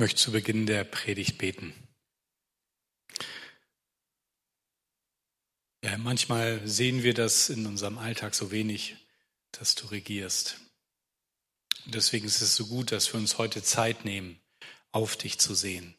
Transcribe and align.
möchte 0.00 0.16
zu 0.16 0.32
Beginn 0.32 0.64
der 0.64 0.82
Predigt 0.82 1.36
beten. 1.36 1.74
Ja, 5.84 5.98
manchmal 5.98 6.66
sehen 6.66 7.02
wir 7.02 7.12
das 7.12 7.50
in 7.50 7.66
unserem 7.66 7.98
Alltag 7.98 8.34
so 8.34 8.50
wenig, 8.50 8.96
dass 9.52 9.74
du 9.74 9.86
regierst. 9.88 10.58
Und 11.84 11.94
deswegen 11.94 12.26
ist 12.26 12.40
es 12.40 12.56
so 12.56 12.66
gut, 12.66 12.92
dass 12.92 13.12
wir 13.12 13.20
uns 13.20 13.36
heute 13.36 13.62
Zeit 13.62 14.06
nehmen, 14.06 14.40
auf 14.90 15.16
dich 15.16 15.38
zu 15.38 15.54
sehen, 15.54 15.94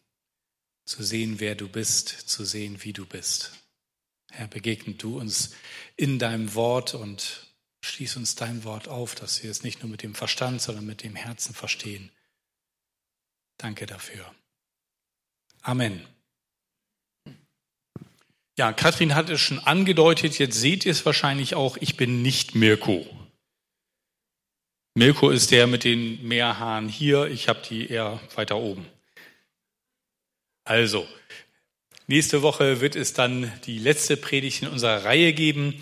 zu 0.85 1.03
sehen, 1.03 1.39
wer 1.39 1.53
du 1.53 1.69
bist, 1.69 2.09
zu 2.09 2.43
sehen, 2.43 2.83
wie 2.83 2.93
du 2.93 3.05
bist. 3.05 3.51
Herr, 4.31 4.47
begegne 4.47 4.95
du 4.95 5.19
uns 5.19 5.51
in 5.95 6.17
deinem 6.17 6.55
Wort 6.55 6.95
und 6.95 7.53
schließ 7.81 8.15
uns 8.15 8.33
dein 8.33 8.63
Wort 8.63 8.87
auf, 8.87 9.13
dass 9.13 9.43
wir 9.43 9.51
es 9.51 9.61
nicht 9.61 9.83
nur 9.83 9.91
mit 9.91 10.01
dem 10.01 10.15
Verstand, 10.15 10.59
sondern 10.59 10.87
mit 10.87 11.03
dem 11.03 11.15
Herzen 11.15 11.53
verstehen 11.53 12.11
Danke 13.61 13.85
dafür. 13.85 14.25
Amen. 15.61 16.03
Ja, 18.57 18.73
Kathrin 18.73 19.13
hat 19.13 19.29
es 19.29 19.39
schon 19.39 19.59
angedeutet, 19.59 20.39
jetzt 20.39 20.59
seht 20.59 20.83
ihr 20.85 20.91
es 20.91 21.05
wahrscheinlich 21.05 21.53
auch, 21.53 21.77
ich 21.77 21.95
bin 21.95 22.23
nicht 22.23 22.55
Mirko. 22.55 23.05
Mirko 24.95 25.29
ist 25.29 25.51
der 25.51 25.67
mit 25.67 25.83
den 25.83 26.27
Meerhaaren 26.27 26.89
hier, 26.89 27.27
ich 27.27 27.47
habe 27.47 27.61
die 27.61 27.87
eher 27.87 28.19
weiter 28.35 28.57
oben. 28.57 28.87
Also, 30.63 31.07
nächste 32.07 32.41
Woche 32.41 32.81
wird 32.81 32.95
es 32.95 33.13
dann 33.13 33.51
die 33.65 33.77
letzte 33.77 34.17
Predigt 34.17 34.63
in 34.63 34.69
unserer 34.69 35.05
Reihe 35.05 35.33
geben. 35.33 35.79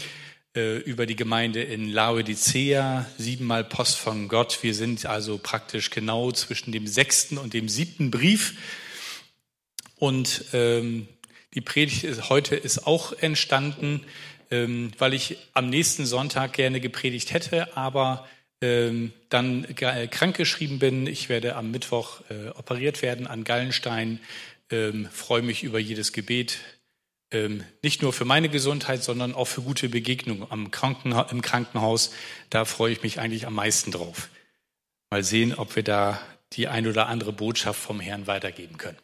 Äh, 0.55 0.77
über 0.77 1.05
die 1.05 1.16
Gemeinde 1.16 1.62
in 1.62 1.89
Laodicea, 1.89 3.05
siebenmal 3.20 3.63
Post 3.63 3.99
von 3.99 4.27
Gott. 4.27 4.63
Wir 4.63 4.73
sind 4.73 5.05
also 5.05 5.38
praktisch 5.38 5.91
genau 5.91 6.31
zwischen 6.31 6.71
dem 6.71 6.88
sechsten 6.88 7.38
und 7.38 7.53
dem 7.53 7.70
siebten 7.70 8.09
Brief. 8.09 8.57
Und 9.98 10.46
ähm, 10.54 11.07
die 11.54 11.62
Predigt 11.62 12.04
ist, 12.04 12.29
heute 12.29 12.55
ist 12.55 12.88
auch 12.88 13.13
entstanden, 13.13 14.01
ähm, 14.49 14.91
weil 14.98 15.13
ich 15.13 15.38
am 15.54 15.70
nächsten 15.70 16.07
Sonntag 16.07 16.54
gerne 16.54 16.79
gepredigt 16.79 17.32
hätte, 17.32 17.77
aber 17.77 18.27
ähm, 18.60 19.13
dann 19.29 19.66
äh, 19.66 20.07
krankgeschrieben 20.07 20.79
bin. 20.79 21.05
Ich 21.05 21.29
werde 21.29 21.57
am 21.57 21.70
Mittwoch 21.70 22.21
äh, 22.32 22.49
operiert 22.57 23.04
werden 23.04 23.27
an 23.27 23.43
Gallenstein. 23.43 24.20
Ähm, 24.71 25.10
freue 25.12 25.43
mich 25.43 25.62
über 25.62 25.77
jedes 25.77 26.12
Gebet 26.12 26.57
ähm, 27.32 27.63
nicht 27.84 28.02
nur 28.02 28.13
für 28.13 28.26
meine 28.26 28.49
Gesundheit, 28.49 29.04
sondern 29.04 29.34
auch 29.34 29.46
für 29.46 29.62
gute 29.62 29.90
Begegnungen 29.90 30.48
am 30.49 30.72
Krankenha 30.72 31.24
im 31.32 31.41
Krankenhaus. 31.41 32.12
Da 32.49 32.66
freue 32.66 32.91
ich 32.94 33.04
mich 33.04 33.20
eigentlich 33.20 33.46
am 33.46 33.54
meisten 33.54 33.91
drauf. 33.91 34.30
Mal 35.10 35.24
sehen, 35.24 35.54
ob 35.54 35.76
wir 35.76 35.84
da 35.84 36.22
die 36.54 36.68
ein 36.68 36.88
oder 36.88 37.07
andere 37.07 37.34
Botschaft 37.34 37.80
vom 37.80 38.00
Herrn 38.00 38.27
weitergeben 38.27 38.77
können. 38.77 38.98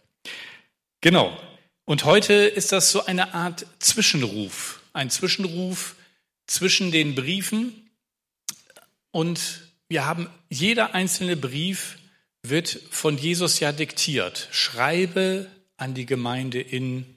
Genau. 1.02 1.38
Und 1.86 2.06
heute 2.06 2.34
ist 2.34 2.72
das 2.72 2.92
so 2.92 3.06
eine 3.06 3.36
Art 3.36 3.68
Zwischenruf. 3.80 4.82
Ein 4.94 5.12
Zwischenruf 5.12 5.96
zwischen 6.48 6.92
den 6.92 7.14
Briefen. 7.14 7.90
Und 9.12 9.70
wir 9.88 10.06
haben, 10.06 10.30
jeder 10.50 10.96
einzelne 10.96 11.38
Brief 11.38 11.98
wird 12.42 12.80
von 12.90 13.18
Jesus 13.18 13.60
ja 13.60 13.72
diktiert. 13.72 14.48
Schreibe 14.52 15.48
an 15.78 15.94
die 15.94 16.06
Gemeinde 16.06 16.60
in 16.60 17.15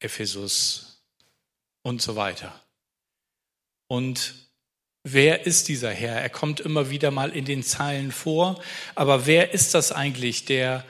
Ephesus 0.00 1.02
und 1.82 2.02
so 2.02 2.16
weiter. 2.16 2.60
Und 3.88 4.34
wer 5.02 5.46
ist 5.46 5.68
dieser 5.68 5.92
Herr? 5.92 6.20
Er 6.20 6.30
kommt 6.30 6.60
immer 6.60 6.90
wieder 6.90 7.10
mal 7.10 7.30
in 7.30 7.44
den 7.44 7.62
Zeilen 7.62 8.12
vor, 8.12 8.62
aber 8.94 9.26
wer 9.26 9.52
ist 9.52 9.74
das 9.74 9.92
eigentlich, 9.92 10.44
der 10.44 10.84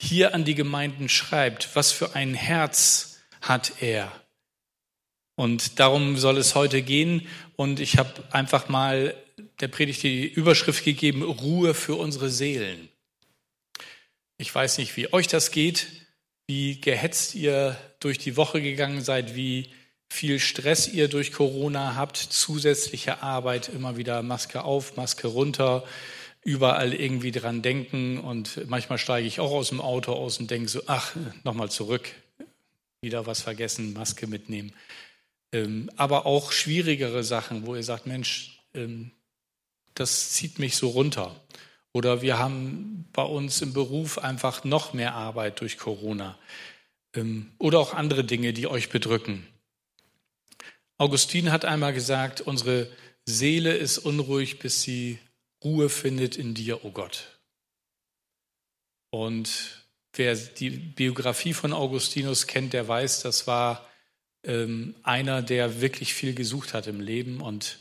hier 0.00 0.34
an 0.34 0.44
die 0.44 0.54
Gemeinden 0.54 1.08
schreibt? 1.08 1.74
Was 1.74 1.92
für 1.92 2.14
ein 2.14 2.34
Herz 2.34 3.18
hat 3.40 3.82
er? 3.82 4.12
Und 5.38 5.78
darum 5.78 6.16
soll 6.16 6.36
es 6.36 6.56
heute 6.56 6.82
gehen. 6.82 7.28
Und 7.54 7.78
ich 7.78 7.96
habe 7.96 8.24
einfach 8.32 8.68
mal 8.68 9.14
der 9.60 9.68
Predigt 9.68 10.02
die 10.02 10.26
Überschrift 10.26 10.84
gegeben, 10.84 11.22
Ruhe 11.22 11.74
für 11.74 11.94
unsere 11.94 12.28
Seelen. 12.28 12.88
Ich 14.36 14.52
weiß 14.52 14.78
nicht, 14.78 14.96
wie 14.96 15.12
euch 15.12 15.28
das 15.28 15.50
geht, 15.50 15.97
wie 16.48 16.80
gehetzt 16.80 17.34
ihr 17.34 17.76
durch 18.00 18.18
die 18.18 18.36
Woche 18.36 18.60
gegangen 18.60 19.02
seid, 19.02 19.36
wie 19.36 19.68
viel 20.08 20.40
Stress 20.40 20.88
ihr 20.88 21.08
durch 21.08 21.32
Corona 21.32 21.94
habt, 21.94 22.16
zusätzliche 22.16 23.22
Arbeit, 23.22 23.68
immer 23.68 23.98
wieder 23.98 24.22
Maske 24.22 24.64
auf, 24.64 24.96
Maske 24.96 25.28
runter, 25.28 25.84
überall 26.42 26.94
irgendwie 26.94 27.32
dran 27.32 27.60
denken 27.60 28.18
und 28.18 28.66
manchmal 28.68 28.96
steige 28.96 29.28
ich 29.28 29.40
auch 29.40 29.50
aus 29.52 29.68
dem 29.68 29.82
Auto 29.82 30.14
aus 30.14 30.38
und 30.38 30.50
denke 30.50 30.68
so, 30.68 30.80
ach, 30.86 31.14
nochmal 31.44 31.70
zurück, 31.70 32.08
wieder 33.02 33.26
was 33.26 33.42
vergessen, 33.42 33.92
Maske 33.92 34.26
mitnehmen. 34.26 34.72
Ähm, 35.52 35.90
aber 35.96 36.24
auch 36.24 36.50
schwierigere 36.52 37.24
Sachen, 37.24 37.66
wo 37.66 37.76
ihr 37.76 37.82
sagt, 37.82 38.06
Mensch, 38.06 38.58
ähm, 38.72 39.10
das 39.94 40.30
zieht 40.30 40.58
mich 40.58 40.76
so 40.76 40.88
runter. 40.88 41.36
Oder 41.92 42.22
wir 42.22 42.38
haben 42.38 43.08
bei 43.12 43.22
uns 43.22 43.62
im 43.62 43.72
Beruf 43.72 44.18
einfach 44.18 44.64
noch 44.64 44.92
mehr 44.92 45.14
Arbeit 45.14 45.60
durch 45.60 45.78
Corona. 45.78 46.38
Ähm, 47.14 47.52
oder 47.58 47.78
auch 47.78 47.94
andere 47.94 48.24
Dinge, 48.24 48.52
die 48.52 48.66
euch 48.66 48.90
bedrücken. 48.90 49.46
Augustin 50.98 51.52
hat 51.52 51.64
einmal 51.64 51.92
gesagt, 51.92 52.40
unsere 52.40 52.90
Seele 53.24 53.76
ist 53.76 53.98
unruhig, 53.98 54.58
bis 54.58 54.82
sie 54.82 55.18
Ruhe 55.62 55.88
findet 55.88 56.36
in 56.36 56.54
dir, 56.54 56.84
o 56.84 56.88
oh 56.88 56.90
Gott. 56.90 57.38
Und 59.10 59.84
wer 60.12 60.34
die 60.34 60.70
Biografie 60.70 61.54
von 61.54 61.72
Augustinus 61.72 62.46
kennt, 62.46 62.72
der 62.72 62.86
weiß, 62.86 63.22
das 63.22 63.46
war 63.46 63.88
ähm, 64.44 64.94
einer, 65.02 65.42
der 65.42 65.80
wirklich 65.80 66.14
viel 66.14 66.34
gesucht 66.34 66.74
hat 66.74 66.86
im 66.86 67.00
Leben 67.00 67.40
und 67.40 67.78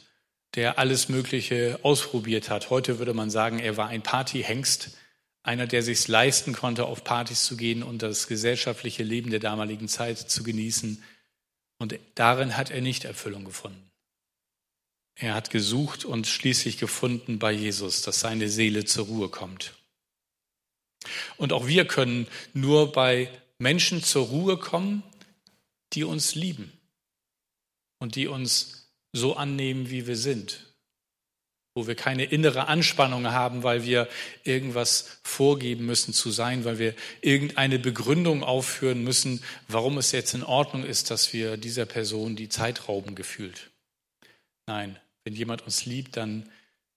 der 0.55 0.79
alles 0.79 1.09
Mögliche 1.09 1.79
ausprobiert 1.83 2.49
hat. 2.49 2.69
Heute 2.69 2.99
würde 2.99 3.13
man 3.13 3.29
sagen, 3.29 3.59
er 3.59 3.77
war 3.77 3.87
ein 3.87 4.01
Partyhengst, 4.01 4.97
einer, 5.43 5.67
der 5.67 5.81
sich 5.83 6.07
leisten 6.07 6.53
konnte, 6.53 6.85
auf 6.85 7.03
Partys 7.03 7.45
zu 7.45 7.55
gehen 7.55 7.83
und 7.83 8.01
das 8.01 8.27
gesellschaftliche 8.27 9.03
Leben 9.03 9.31
der 9.31 9.39
damaligen 9.39 9.87
Zeit 9.87 10.17
zu 10.17 10.43
genießen. 10.43 11.03
Und 11.77 11.99
darin 12.15 12.57
hat 12.57 12.69
er 12.71 12.81
nicht 12.81 13.05
Erfüllung 13.05 13.45
gefunden. 13.45 13.89
Er 15.15 15.33
hat 15.33 15.49
gesucht 15.49 16.05
und 16.05 16.27
schließlich 16.27 16.77
gefunden 16.77 17.39
bei 17.39 17.51
Jesus, 17.51 18.01
dass 18.01 18.19
seine 18.19 18.49
Seele 18.49 18.85
zur 18.85 19.05
Ruhe 19.07 19.29
kommt. 19.29 19.73
Und 21.37 21.53
auch 21.53 21.65
wir 21.65 21.85
können 21.85 22.27
nur 22.53 22.91
bei 22.91 23.29
Menschen 23.57 24.03
zur 24.03 24.27
Ruhe 24.27 24.57
kommen, 24.57 25.03
die 25.93 26.03
uns 26.03 26.35
lieben 26.35 26.71
und 27.99 28.15
die 28.15 28.27
uns 28.27 28.86
so 29.13 29.35
annehmen, 29.35 29.89
wie 29.89 30.07
wir 30.07 30.15
sind 30.15 30.67
wo 31.77 31.85
wir 31.85 31.93
keine 31.93 32.25
innere 32.25 32.67
Anspannung 32.69 33.27
haben, 33.27 33.61
weil 33.61 33.83
wir 33.83 34.09
irgendwas 34.43 35.19
vorgeben 35.21 35.85
müssen 35.85 36.11
zu 36.11 36.31
sein, 36.31 36.65
weil 36.65 36.79
wir 36.79 36.95
irgendeine 37.21 37.77
Begründung 37.77 38.43
aufführen 38.43 39.03
müssen, 39.03 39.43
warum 39.67 39.99
es 39.99 40.11
jetzt 40.11 40.33
in 40.33 40.41
Ordnung 40.41 40.83
ist, 40.83 41.11
dass 41.11 41.33
wir 41.33 41.55
dieser 41.55 41.85
Person 41.85 42.35
die 42.35 42.49
Zeit 42.49 42.89
rauben 42.89 43.13
gefühlt. 43.13 43.69
Nein, 44.65 44.97
wenn 45.23 45.35
jemand 45.35 45.61
uns 45.61 45.85
liebt, 45.85 46.17
dann 46.17 46.49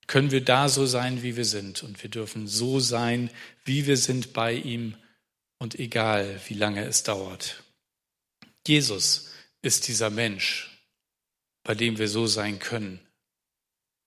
können 0.06 0.30
wir 0.30 0.42
da 0.42 0.70
so 0.70 0.86
sein, 0.86 1.22
wie 1.22 1.36
wir 1.36 1.44
sind. 1.44 1.82
Und 1.82 2.02
wir 2.02 2.08
dürfen 2.08 2.48
so 2.48 2.80
sein, 2.80 3.28
wie 3.66 3.86
wir 3.86 3.98
sind 3.98 4.32
bei 4.32 4.54
ihm 4.54 4.94
und 5.58 5.78
egal, 5.78 6.40
wie 6.48 6.54
lange 6.54 6.86
es 6.86 7.02
dauert. 7.02 7.62
Jesus 8.66 9.30
ist 9.60 9.88
dieser 9.88 10.08
Mensch, 10.08 10.79
bei 11.70 11.76
dem 11.76 11.98
wir 11.98 12.08
so 12.08 12.26
sein 12.26 12.58
können 12.58 12.98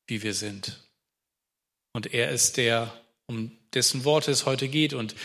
wie 0.07 0.21
wir 0.21 0.33
sind. 0.33 0.83
Und 1.93 2.13
er 2.13 2.29
ist 2.29 2.57
der, 2.57 2.93
um 3.25 3.57
dessen 3.73 4.03
Worte 4.03 4.31
es 4.31 4.45
heute 4.45 4.67
geht. 4.67 4.93
Und 4.93 5.15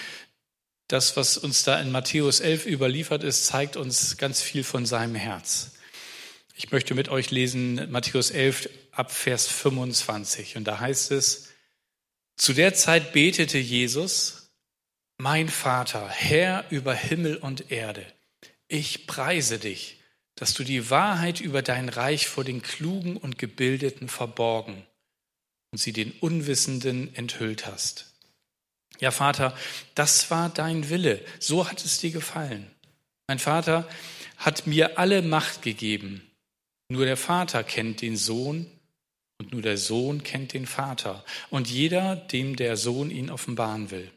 das, 0.87 1.17
was 1.17 1.37
uns 1.37 1.65
da 1.65 1.81
in 1.81 1.91
Matthäus 1.91 2.39
11 2.39 2.67
überliefert 2.67 3.25
ist, 3.25 3.47
zeigt 3.47 3.77
uns 3.77 4.19
ganz 4.19 4.41
viel 4.41 4.63
von 4.63 4.87
seinem 4.87 5.17
Herz. 5.17 5.73
Ich 6.55 6.71
möchte 6.71 6.95
mit 6.95 7.09
euch 7.09 7.33
lesen 7.33 7.91
Matthäus 7.91 8.31
11 8.31 8.71
ab 8.93 9.11
Vers 9.11 9.49
25. 9.49 10.57
Und 10.57 10.63
da 10.63 10.79
heißt 10.79 11.11
es, 11.11 11.49
zu 12.37 12.53
der 12.53 12.73
Zeit 12.73 13.13
betete 13.13 13.59
Jesus, 13.59 14.53
mein 15.17 15.49
Vater, 15.49 16.09
Herr 16.09 16.67
über 16.71 16.95
Himmel 16.95 17.37
und 17.37 17.73
Erde, 17.73 18.07
ich 18.69 19.09
preise 19.09 19.59
dich 19.59 19.98
dass 20.39 20.55
du 20.55 20.63
die 20.63 20.89
Wahrheit 20.89 21.41
über 21.41 21.63
dein 21.63 21.89
Reich 21.89 22.29
vor 22.29 22.45
den 22.45 22.63
Klugen 22.63 23.17
und 23.17 23.39
Gebildeten 23.39 24.09
verborgen 24.09 24.87
und 25.73 25.79
sie 25.79 25.93
den 25.93 26.13
Unwissenden 26.13 27.13
enthüllt 27.17 27.67
hast. 27.67 28.15
Ja, 29.01 29.11
Vater, 29.11 29.57
das 29.97 30.31
war 30.31 30.49
dein 30.49 30.91
Wille, 30.91 31.25
so 31.41 31.69
hat 31.69 31.85
es 31.85 31.99
dir 31.99 32.13
gefallen. 32.13 32.71
Mein 33.27 33.41
Vater 33.41 33.89
hat 34.37 34.69
mir 34.69 34.97
alle 34.97 35.23
Macht 35.23 35.63
gegeben. 35.63 36.23
Nur 36.89 37.05
der 37.05 37.17
Vater 37.17 37.65
kennt 37.65 38.01
den 38.01 38.17
Sohn 38.17 38.71
und 39.39 39.53
nur 39.53 39.63
der 39.63 39.77
Sohn 39.77 40.23
kennt 40.23 40.53
den 40.53 40.67
Vater 40.67 41.25
und 41.51 41.69
jeder, 41.69 42.15
dem 42.15 42.55
der 42.55 42.77
Sohn 42.77 43.11
ihn 43.11 43.29
offenbaren 43.29 43.91
will. 43.91 44.11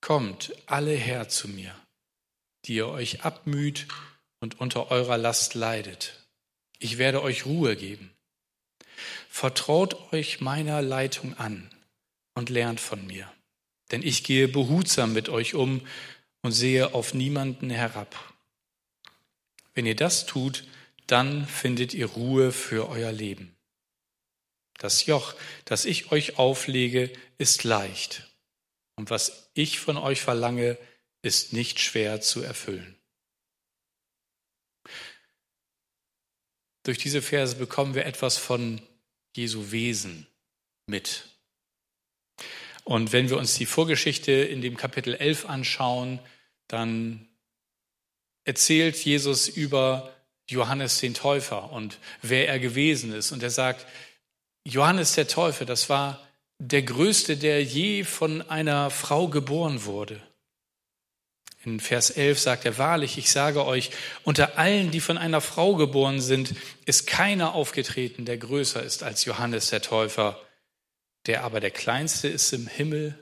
Kommt 0.00 0.54
alle 0.66 0.94
her 0.94 1.28
zu 1.28 1.48
mir, 1.48 1.74
die 2.66 2.76
ihr 2.76 2.88
euch 2.88 3.22
abmüht 3.22 3.88
und 4.44 4.60
unter 4.60 4.90
eurer 4.90 5.16
Last 5.16 5.54
leidet. 5.54 6.22
Ich 6.78 6.98
werde 6.98 7.22
euch 7.22 7.46
Ruhe 7.46 7.76
geben. 7.76 8.12
Vertraut 9.30 10.12
euch 10.12 10.42
meiner 10.42 10.82
Leitung 10.82 11.32
an 11.38 11.70
und 12.34 12.50
lernt 12.50 12.78
von 12.78 13.06
mir, 13.06 13.26
denn 13.90 14.02
ich 14.02 14.22
gehe 14.22 14.46
behutsam 14.46 15.14
mit 15.14 15.30
euch 15.30 15.54
um 15.54 15.80
und 16.42 16.52
sehe 16.52 16.92
auf 16.92 17.14
niemanden 17.14 17.70
herab. 17.70 18.34
Wenn 19.72 19.86
ihr 19.86 19.96
das 19.96 20.26
tut, 20.26 20.64
dann 21.06 21.46
findet 21.46 21.94
ihr 21.94 22.06
Ruhe 22.06 22.52
für 22.52 22.90
euer 22.90 23.12
Leben. 23.12 23.56
Das 24.76 25.06
Joch, 25.06 25.34
das 25.64 25.86
ich 25.86 26.12
euch 26.12 26.36
auflege, 26.38 27.10
ist 27.38 27.64
leicht, 27.64 28.28
und 28.96 29.08
was 29.08 29.48
ich 29.54 29.78
von 29.78 29.96
euch 29.96 30.20
verlange, 30.20 30.76
ist 31.22 31.54
nicht 31.54 31.80
schwer 31.80 32.20
zu 32.20 32.42
erfüllen. 32.42 32.94
Durch 36.84 36.98
diese 36.98 37.22
Verse 37.22 37.56
bekommen 37.56 37.94
wir 37.94 38.06
etwas 38.06 38.36
von 38.36 38.80
Jesu 39.34 39.72
Wesen 39.72 40.26
mit. 40.86 41.24
Und 42.84 43.12
wenn 43.12 43.30
wir 43.30 43.38
uns 43.38 43.54
die 43.54 43.66
Vorgeschichte 43.66 44.32
in 44.32 44.60
dem 44.60 44.76
Kapitel 44.76 45.14
11 45.14 45.46
anschauen, 45.46 46.20
dann 46.68 47.26
erzählt 48.44 48.96
Jesus 48.96 49.48
über 49.48 50.14
Johannes 50.48 51.00
den 51.00 51.14
Täufer 51.14 51.72
und 51.72 51.98
wer 52.20 52.48
er 52.48 52.58
gewesen 52.58 53.14
ist. 53.14 53.32
Und 53.32 53.42
er 53.42 53.50
sagt, 53.50 53.86
Johannes 54.66 55.14
der 55.14 55.26
Täufer, 55.26 55.64
das 55.64 55.88
war 55.88 56.26
der 56.58 56.82
größte, 56.82 57.38
der 57.38 57.62
je 57.64 58.04
von 58.04 58.42
einer 58.42 58.90
Frau 58.90 59.28
geboren 59.28 59.84
wurde. 59.84 60.20
In 61.64 61.80
Vers 61.80 62.10
11 62.10 62.38
sagt 62.38 62.64
er, 62.66 62.76
wahrlich, 62.76 63.16
ich 63.16 63.30
sage 63.30 63.64
euch, 63.64 63.90
unter 64.22 64.58
allen, 64.58 64.90
die 64.90 65.00
von 65.00 65.16
einer 65.16 65.40
Frau 65.40 65.76
geboren 65.76 66.20
sind, 66.20 66.54
ist 66.84 67.06
keiner 67.06 67.54
aufgetreten, 67.54 68.26
der 68.26 68.36
größer 68.36 68.82
ist 68.82 69.02
als 69.02 69.24
Johannes 69.24 69.70
der 69.70 69.80
Täufer. 69.80 70.40
Der 71.26 71.42
aber 71.42 71.60
der 71.60 71.70
Kleinste 71.70 72.28
ist 72.28 72.52
im 72.52 72.66
Himmel, 72.66 73.18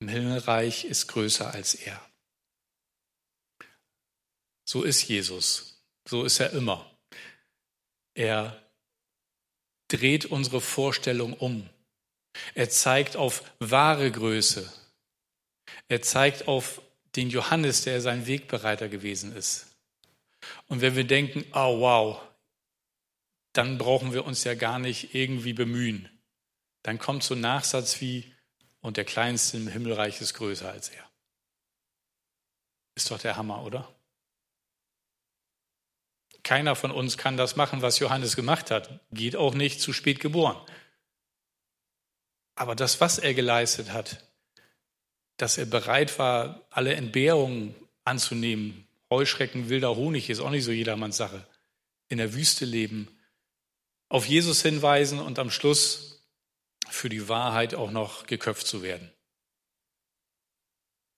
im 0.00 0.08
Himmelreich 0.08 0.84
ist 0.84 1.06
größer 1.06 1.54
als 1.54 1.74
er. 1.74 1.98
So 4.64 4.82
ist 4.82 5.08
Jesus. 5.08 5.82
So 6.06 6.24
ist 6.24 6.40
er 6.40 6.52
immer. 6.52 6.90
Er 8.14 8.62
dreht 9.88 10.26
unsere 10.26 10.60
Vorstellung 10.60 11.32
um. 11.32 11.70
Er 12.54 12.68
zeigt 12.68 13.16
auf 13.16 13.42
wahre 13.60 14.10
Größe. 14.10 14.70
Er 15.88 16.02
zeigt 16.02 16.48
auf 16.48 16.82
den 17.16 17.30
Johannes, 17.30 17.82
der 17.82 18.00
sein 18.00 18.26
Wegbereiter 18.26 18.88
gewesen 18.88 19.34
ist. 19.34 19.66
Und 20.68 20.80
wenn 20.80 20.96
wir 20.96 21.04
denken, 21.04 21.44
oh 21.52 21.80
wow, 21.80 22.20
dann 23.52 23.78
brauchen 23.78 24.12
wir 24.12 24.24
uns 24.24 24.44
ja 24.44 24.54
gar 24.54 24.78
nicht 24.78 25.14
irgendwie 25.14 25.52
bemühen. 25.52 26.08
Dann 26.82 26.98
kommt 26.98 27.22
so 27.22 27.34
ein 27.34 27.40
Nachsatz 27.40 28.00
wie, 28.00 28.34
und 28.80 28.96
der 28.96 29.04
Kleinste 29.04 29.56
im 29.56 29.68
Himmelreich 29.68 30.20
ist 30.20 30.34
größer 30.34 30.70
als 30.70 30.88
er. 30.88 31.08
Ist 32.94 33.10
doch 33.10 33.18
der 33.18 33.36
Hammer, 33.36 33.62
oder? 33.62 33.94
Keiner 36.42 36.74
von 36.74 36.90
uns 36.90 37.16
kann 37.16 37.36
das 37.36 37.56
machen, 37.56 37.82
was 37.82 38.00
Johannes 38.00 38.34
gemacht 38.34 38.70
hat. 38.70 39.00
Geht 39.12 39.36
auch 39.36 39.54
nicht 39.54 39.80
zu 39.80 39.92
spät 39.92 40.18
geboren. 40.18 40.60
Aber 42.56 42.74
das, 42.74 43.00
was 43.00 43.18
er 43.18 43.34
geleistet 43.34 43.92
hat, 43.92 44.31
dass 45.42 45.58
er 45.58 45.66
bereit 45.66 46.20
war, 46.20 46.64
alle 46.70 46.94
Entbehrungen 46.94 47.74
anzunehmen, 48.04 48.86
Heuschrecken, 49.10 49.68
wilder 49.68 49.96
Honig 49.96 50.30
ist 50.30 50.38
auch 50.38 50.50
nicht 50.50 50.62
so 50.62 50.70
jedermanns 50.70 51.16
Sache, 51.16 51.44
in 52.08 52.18
der 52.18 52.32
Wüste 52.32 52.64
leben, 52.64 53.08
auf 54.08 54.24
Jesus 54.24 54.62
hinweisen 54.62 55.18
und 55.18 55.40
am 55.40 55.50
Schluss 55.50 56.22
für 56.88 57.08
die 57.08 57.28
Wahrheit 57.28 57.74
auch 57.74 57.90
noch 57.90 58.26
geköpft 58.26 58.68
zu 58.68 58.84
werden. 58.84 59.10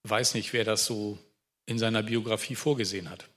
Weiß 0.01 0.33
nicht, 0.33 0.53
wer 0.53 0.63
das 0.63 0.85
so 0.85 1.19
in 1.67 1.77
seiner 1.77 2.01
Biografie 2.01 2.55
vorgesehen 2.55 3.11
hat. 3.11 3.29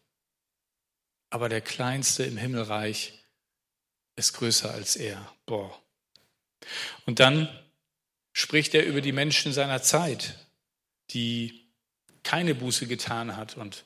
Aber 1.29 1.51
der 1.51 1.61
Kleinste 1.61 2.25
im 2.25 2.39
Himmelreich 2.39 3.13
ist 4.17 4.33
größer 4.33 4.73
als 4.73 4.97
er. 4.97 5.35
Boah. 5.45 5.79
Und 7.05 7.21
dann 7.21 7.47
spricht 8.33 8.75
er 8.75 8.87
über 8.87 9.03
die 9.03 9.13
Menschen 9.13 9.53
seiner 9.53 9.83
Zeit, 9.83 10.48
die 11.11 11.69
keine 12.23 12.55
Buße 12.55 12.87
getan 12.87 13.37
hat 13.37 13.57
und 13.57 13.85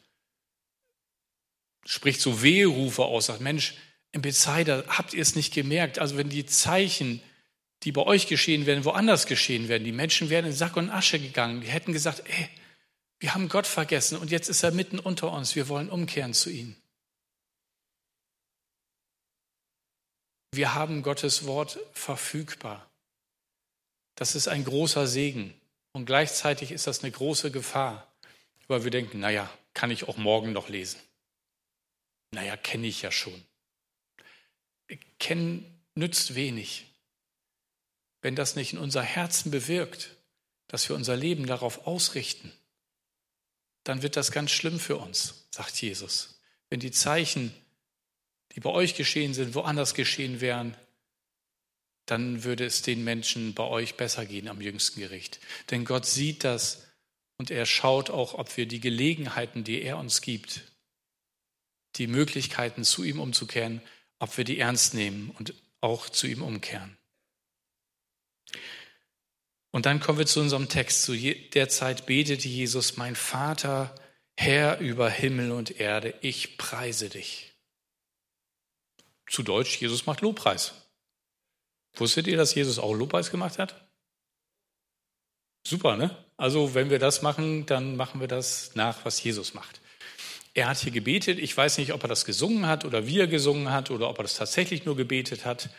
spricht 1.84 2.20
so 2.20 2.42
Weherufe 2.42 3.04
aus, 3.04 3.26
sagt, 3.26 3.40
Mensch, 3.40 3.74
im 4.12 4.22
Bethsaida 4.22 4.84
habt 4.88 5.14
ihr 5.14 5.22
es 5.22 5.34
nicht 5.34 5.54
gemerkt? 5.54 5.98
Also 5.98 6.16
wenn 6.16 6.28
die 6.28 6.46
Zeichen, 6.46 7.22
die 7.82 7.92
bei 7.92 8.02
euch 8.02 8.26
geschehen 8.26 8.66
werden, 8.66 8.84
woanders 8.84 9.26
geschehen 9.26 9.68
werden, 9.68 9.84
die 9.84 9.92
Menschen 9.92 10.30
wären 10.30 10.46
in 10.46 10.52
Sack 10.52 10.76
und 10.76 10.90
Asche 10.90 11.18
gegangen, 11.18 11.62
die 11.62 11.68
hätten 11.68 11.92
gesagt, 11.92 12.22
ey, 12.26 12.48
wir 13.18 13.34
haben 13.34 13.48
Gott 13.48 13.66
vergessen 13.66 14.18
und 14.18 14.30
jetzt 14.30 14.48
ist 14.48 14.62
er 14.62 14.72
mitten 14.72 14.98
unter 14.98 15.32
uns, 15.32 15.54
wir 15.56 15.68
wollen 15.68 15.88
umkehren 15.88 16.34
zu 16.34 16.50
ihm. 16.50 16.76
Wir 20.54 20.74
haben 20.74 21.02
Gottes 21.02 21.46
Wort 21.46 21.78
verfügbar. 21.94 22.90
Das 24.16 24.34
ist 24.34 24.48
ein 24.48 24.64
großer 24.64 25.06
Segen. 25.06 25.54
Und 25.92 26.06
gleichzeitig 26.06 26.72
ist 26.72 26.86
das 26.86 27.02
eine 27.02 27.12
große 27.12 27.50
Gefahr, 27.50 28.10
weil 28.68 28.84
wir 28.84 28.90
denken, 28.90 29.20
naja, 29.20 29.50
kann 29.74 29.90
ich 29.90 30.08
auch 30.08 30.16
morgen 30.16 30.52
noch 30.52 30.68
lesen. 30.68 31.00
Naja, 32.30 32.56
kenne 32.56 32.86
ich 32.86 33.02
ja 33.02 33.10
schon. 33.10 33.44
Kennen 35.18 35.80
nützt 35.94 36.34
wenig. 36.34 36.86
Wenn 38.22 38.36
das 38.36 38.56
nicht 38.56 38.72
in 38.72 38.78
unser 38.78 39.02
Herzen 39.02 39.50
bewirkt, 39.50 40.16
dass 40.68 40.88
wir 40.88 40.96
unser 40.96 41.16
Leben 41.16 41.46
darauf 41.46 41.86
ausrichten, 41.86 42.52
dann 43.84 44.02
wird 44.02 44.16
das 44.16 44.32
ganz 44.32 44.50
schlimm 44.50 44.78
für 44.78 44.96
uns, 44.96 45.46
sagt 45.50 45.80
Jesus. 45.80 46.40
Wenn 46.70 46.80
die 46.80 46.92
Zeichen, 46.92 47.52
die 48.52 48.60
bei 48.60 48.70
euch 48.70 48.94
geschehen 48.94 49.34
sind, 49.34 49.54
woanders 49.54 49.94
geschehen 49.94 50.40
wären, 50.40 50.76
dann 52.06 52.44
würde 52.44 52.64
es 52.64 52.82
den 52.82 53.04
Menschen 53.04 53.54
bei 53.54 53.64
euch 53.64 53.96
besser 53.96 54.26
gehen 54.26 54.48
am 54.48 54.60
jüngsten 54.60 55.00
Gericht. 55.00 55.40
Denn 55.70 55.84
Gott 55.84 56.06
sieht 56.06 56.44
das 56.44 56.86
und 57.38 57.50
er 57.50 57.66
schaut 57.66 58.10
auch, 58.10 58.34
ob 58.34 58.56
wir 58.56 58.66
die 58.66 58.80
Gelegenheiten, 58.80 59.64
die 59.64 59.82
er 59.82 59.98
uns 59.98 60.20
gibt, 60.20 60.62
die 61.96 62.06
Möglichkeiten 62.06 62.84
zu 62.84 63.04
ihm 63.04 63.20
umzukehren, 63.20 63.80
ob 64.18 64.36
wir 64.36 64.44
die 64.44 64.58
ernst 64.58 64.94
nehmen 64.94 65.30
und 65.38 65.54
auch 65.80 66.08
zu 66.08 66.26
ihm 66.26 66.42
umkehren. 66.42 66.96
Und 69.70 69.86
dann 69.86 70.00
kommen 70.00 70.18
wir 70.18 70.26
zu 70.26 70.40
unserem 70.40 70.68
Text. 70.68 71.02
Zu 71.02 71.16
der 71.16 71.68
Zeit 71.68 72.06
betete 72.06 72.46
Jesus, 72.46 72.96
mein 72.96 73.16
Vater, 73.16 73.94
Herr 74.36 74.78
über 74.78 75.08
Himmel 75.08 75.50
und 75.50 75.80
Erde, 75.80 76.14
ich 76.20 76.58
preise 76.58 77.08
dich. 77.08 77.52
Zu 79.28 79.42
Deutsch, 79.42 79.80
Jesus 79.80 80.04
macht 80.04 80.20
Lobpreis. 80.20 80.74
Wusstet 81.94 82.26
ihr, 82.26 82.36
dass 82.36 82.54
Jesus 82.54 82.78
auch 82.78 82.94
Lobpreis 82.94 83.30
gemacht 83.30 83.58
hat? 83.58 83.88
Super, 85.66 85.96
ne? 85.96 86.16
Also 86.36 86.74
wenn 86.74 86.90
wir 86.90 86.98
das 86.98 87.22
machen, 87.22 87.66
dann 87.66 87.96
machen 87.96 88.20
wir 88.20 88.28
das 88.28 88.74
nach, 88.74 89.04
was 89.04 89.22
Jesus 89.22 89.54
macht. 89.54 89.80
Er 90.54 90.68
hat 90.68 90.78
hier 90.78 90.92
gebetet. 90.92 91.38
Ich 91.38 91.56
weiß 91.56 91.78
nicht, 91.78 91.92
ob 91.92 92.02
er 92.02 92.08
das 92.08 92.24
gesungen 92.24 92.66
hat 92.66 92.84
oder 92.84 93.06
wie 93.06 93.20
er 93.20 93.26
gesungen 93.26 93.70
hat 93.70 93.90
oder 93.90 94.10
ob 94.10 94.18
er 94.18 94.24
das 94.24 94.34
tatsächlich 94.34 94.84
nur 94.84 94.96
gebetet 94.96 95.44
hat, 95.44 95.70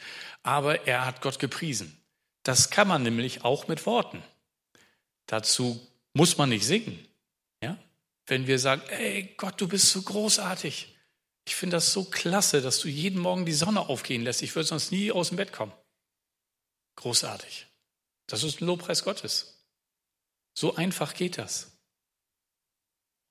aber 0.41 0.87
er 0.87 1.05
hat 1.05 1.21
Gott 1.21 1.37
gepriesen. 1.39 1.97
Das 2.43 2.69
kann 2.69 2.87
man 2.87 3.03
nämlich 3.03 3.43
auch 3.43 3.67
mit 3.67 3.85
Worten. 3.85 4.23
Dazu 5.27 5.85
muss 6.13 6.37
man 6.37 6.49
nicht 6.49 6.65
singen. 6.65 7.07
Ja? 7.61 7.77
Wenn 8.25 8.47
wir 8.47 8.59
sagen, 8.59 8.81
ey 8.89 9.33
Gott, 9.37 9.59
du 9.61 9.67
bist 9.67 9.89
so 9.89 10.01
großartig. 10.01 10.95
Ich 11.45 11.55
finde 11.55 11.77
das 11.77 11.91
so 11.91 12.05
klasse, 12.05 12.61
dass 12.61 12.79
du 12.79 12.87
jeden 12.87 13.19
Morgen 13.19 13.45
die 13.45 13.53
Sonne 13.53 13.81
aufgehen 13.89 14.23
lässt. 14.23 14.41
Ich 14.41 14.55
würde 14.55 14.67
sonst 14.67 14.91
nie 14.91 15.11
aus 15.11 15.29
dem 15.29 15.37
Bett 15.37 15.51
kommen. 15.51 15.73
Großartig. 16.95 17.67
Das 18.27 18.43
ist 18.43 18.61
ein 18.61 18.65
Lobpreis 18.65 19.03
Gottes. 19.03 19.63
So 20.55 20.75
einfach 20.75 21.13
geht 21.13 21.37
das. 21.37 21.71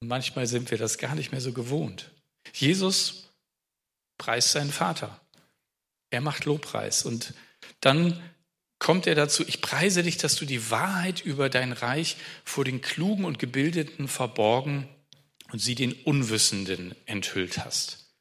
Und 0.00 0.08
manchmal 0.08 0.46
sind 0.46 0.70
wir 0.70 0.78
das 0.78 0.98
gar 0.98 1.14
nicht 1.14 1.30
mehr 1.30 1.40
so 1.40 1.52
gewohnt. 1.52 2.10
Jesus 2.52 3.28
preist 4.18 4.50
seinen 4.50 4.72
Vater. 4.72 5.20
Er 6.10 6.20
macht 6.20 6.44
Lobpreis. 6.44 7.04
Und 7.04 7.34
dann 7.80 8.20
kommt 8.78 9.06
er 9.06 9.14
dazu, 9.14 9.46
ich 9.46 9.60
preise 9.60 10.02
dich, 10.02 10.16
dass 10.16 10.34
du 10.34 10.44
die 10.44 10.70
Wahrheit 10.70 11.20
über 11.20 11.48
dein 11.48 11.72
Reich 11.72 12.16
vor 12.44 12.64
den 12.64 12.80
Klugen 12.80 13.24
und 13.24 13.38
Gebildeten 13.38 14.08
verborgen 14.08 14.88
und 15.52 15.60
sie 15.60 15.76
den 15.76 15.92
Unwissenden 15.92 16.96
enthüllt 17.06 17.64
hast. 17.64 18.12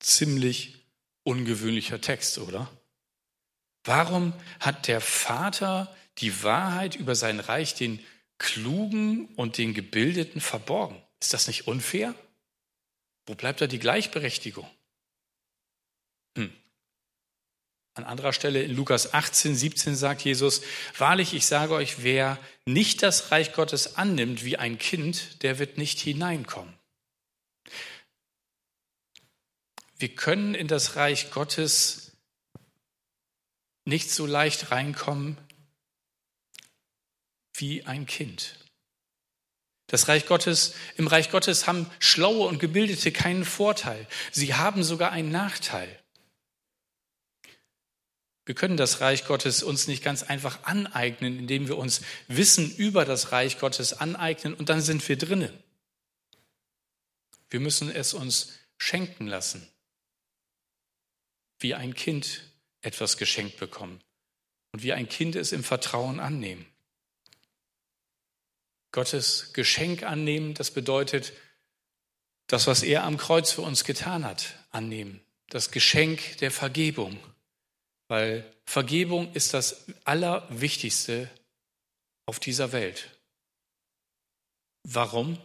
Ziemlich 0.00 0.86
ungewöhnlicher 1.22 2.00
Text, 2.00 2.38
oder? 2.38 2.70
Warum 3.88 4.32
hat 4.60 4.86
der 4.86 5.00
Vater 5.00 5.92
die 6.18 6.42
Wahrheit 6.42 6.96
über 6.96 7.14
sein 7.14 7.40
Reich 7.40 7.74
den 7.74 8.04
Klugen 8.38 9.26
und 9.34 9.58
den 9.58 9.74
Gebildeten 9.74 10.40
verborgen. 10.40 11.02
Ist 11.20 11.34
das 11.34 11.48
nicht 11.48 11.66
unfair? 11.66 12.14
Wo 13.26 13.34
bleibt 13.34 13.60
da 13.60 13.66
die 13.66 13.80
Gleichberechtigung? 13.80 14.68
Hm. 16.36 16.52
An 17.94 18.04
anderer 18.04 18.32
Stelle 18.32 18.62
in 18.62 18.74
Lukas 18.74 19.12
18, 19.12 19.56
17 19.56 19.96
sagt 19.96 20.22
Jesus, 20.22 20.62
wahrlich, 20.96 21.34
ich 21.34 21.46
sage 21.46 21.74
euch, 21.74 22.04
wer 22.04 22.38
nicht 22.64 23.02
das 23.02 23.32
Reich 23.32 23.52
Gottes 23.52 23.96
annimmt 23.96 24.44
wie 24.44 24.56
ein 24.56 24.78
Kind, 24.78 25.42
der 25.42 25.58
wird 25.58 25.78
nicht 25.78 25.98
hineinkommen. 25.98 26.72
Wir 29.98 30.14
können 30.14 30.54
in 30.54 30.68
das 30.68 30.94
Reich 30.94 31.32
Gottes 31.32 32.07
nicht 33.88 34.10
so 34.10 34.26
leicht 34.26 34.70
reinkommen 34.70 35.38
wie 37.54 37.84
ein 37.84 38.06
Kind. 38.06 38.54
Das 39.86 40.06
Reich 40.08 40.26
Gottes, 40.26 40.74
im 40.96 41.06
Reich 41.06 41.30
Gottes 41.30 41.66
haben 41.66 41.90
Schlaue 41.98 42.46
und 42.46 42.58
Gebildete 42.58 43.10
keinen 43.10 43.46
Vorteil. 43.46 44.06
Sie 44.30 44.54
haben 44.54 44.84
sogar 44.84 45.10
einen 45.12 45.30
Nachteil. 45.30 45.88
Wir 48.44 48.54
können 48.54 48.76
das 48.76 49.00
Reich 49.00 49.24
Gottes 49.26 49.62
uns 49.62 49.88
nicht 49.88 50.04
ganz 50.04 50.22
einfach 50.22 50.64
aneignen, 50.64 51.38
indem 51.38 51.68
wir 51.68 51.78
uns 51.78 52.02
Wissen 52.28 52.74
über 52.76 53.06
das 53.06 53.32
Reich 53.32 53.58
Gottes 53.58 53.94
aneignen 53.94 54.52
und 54.52 54.68
dann 54.68 54.82
sind 54.82 55.06
wir 55.08 55.16
drinnen. 55.16 55.62
Wir 57.48 57.60
müssen 57.60 57.90
es 57.90 58.12
uns 58.12 58.52
schenken 58.76 59.26
lassen, 59.26 59.66
wie 61.58 61.74
ein 61.74 61.94
Kind 61.94 62.47
etwas 62.80 63.16
geschenkt 63.16 63.58
bekommen 63.58 64.00
und 64.72 64.82
wie 64.82 64.92
ein 64.92 65.08
Kind 65.08 65.36
es 65.36 65.52
im 65.52 65.64
Vertrauen 65.64 66.20
annehmen. 66.20 66.66
Gottes 68.92 69.52
Geschenk 69.52 70.02
annehmen, 70.02 70.54
das 70.54 70.70
bedeutet, 70.70 71.32
das, 72.46 72.66
was 72.66 72.82
er 72.82 73.04
am 73.04 73.18
Kreuz 73.18 73.52
für 73.52 73.62
uns 73.62 73.84
getan 73.84 74.24
hat, 74.24 74.54
annehmen. 74.70 75.20
Das 75.50 75.70
Geschenk 75.70 76.38
der 76.38 76.50
Vergebung 76.50 77.18
weil 78.08 78.50
Vergebung 78.64 79.32
ist 79.34 79.54
das 79.54 79.84
Allerwichtigste 80.04 81.30
auf 82.26 82.40
dieser 82.40 82.72
Welt. 82.72 83.10
Warum? 84.82 85.38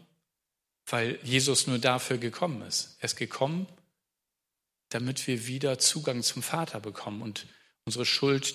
Weil 0.85 1.19
Jesus 1.23 1.67
nur 1.67 1.77
dafür 1.77 2.17
gekommen 2.17 2.61
ist. 2.61 2.97
Er 2.99 3.05
ist 3.05 3.15
gekommen, 3.17 3.67
damit 4.93 5.27
wir 5.27 5.47
wieder 5.47 5.79
Zugang 5.79 6.23
zum 6.23 6.43
Vater 6.43 6.79
bekommen 6.79 7.21
und 7.21 7.47
unsere 7.85 8.05
Schuld 8.05 8.53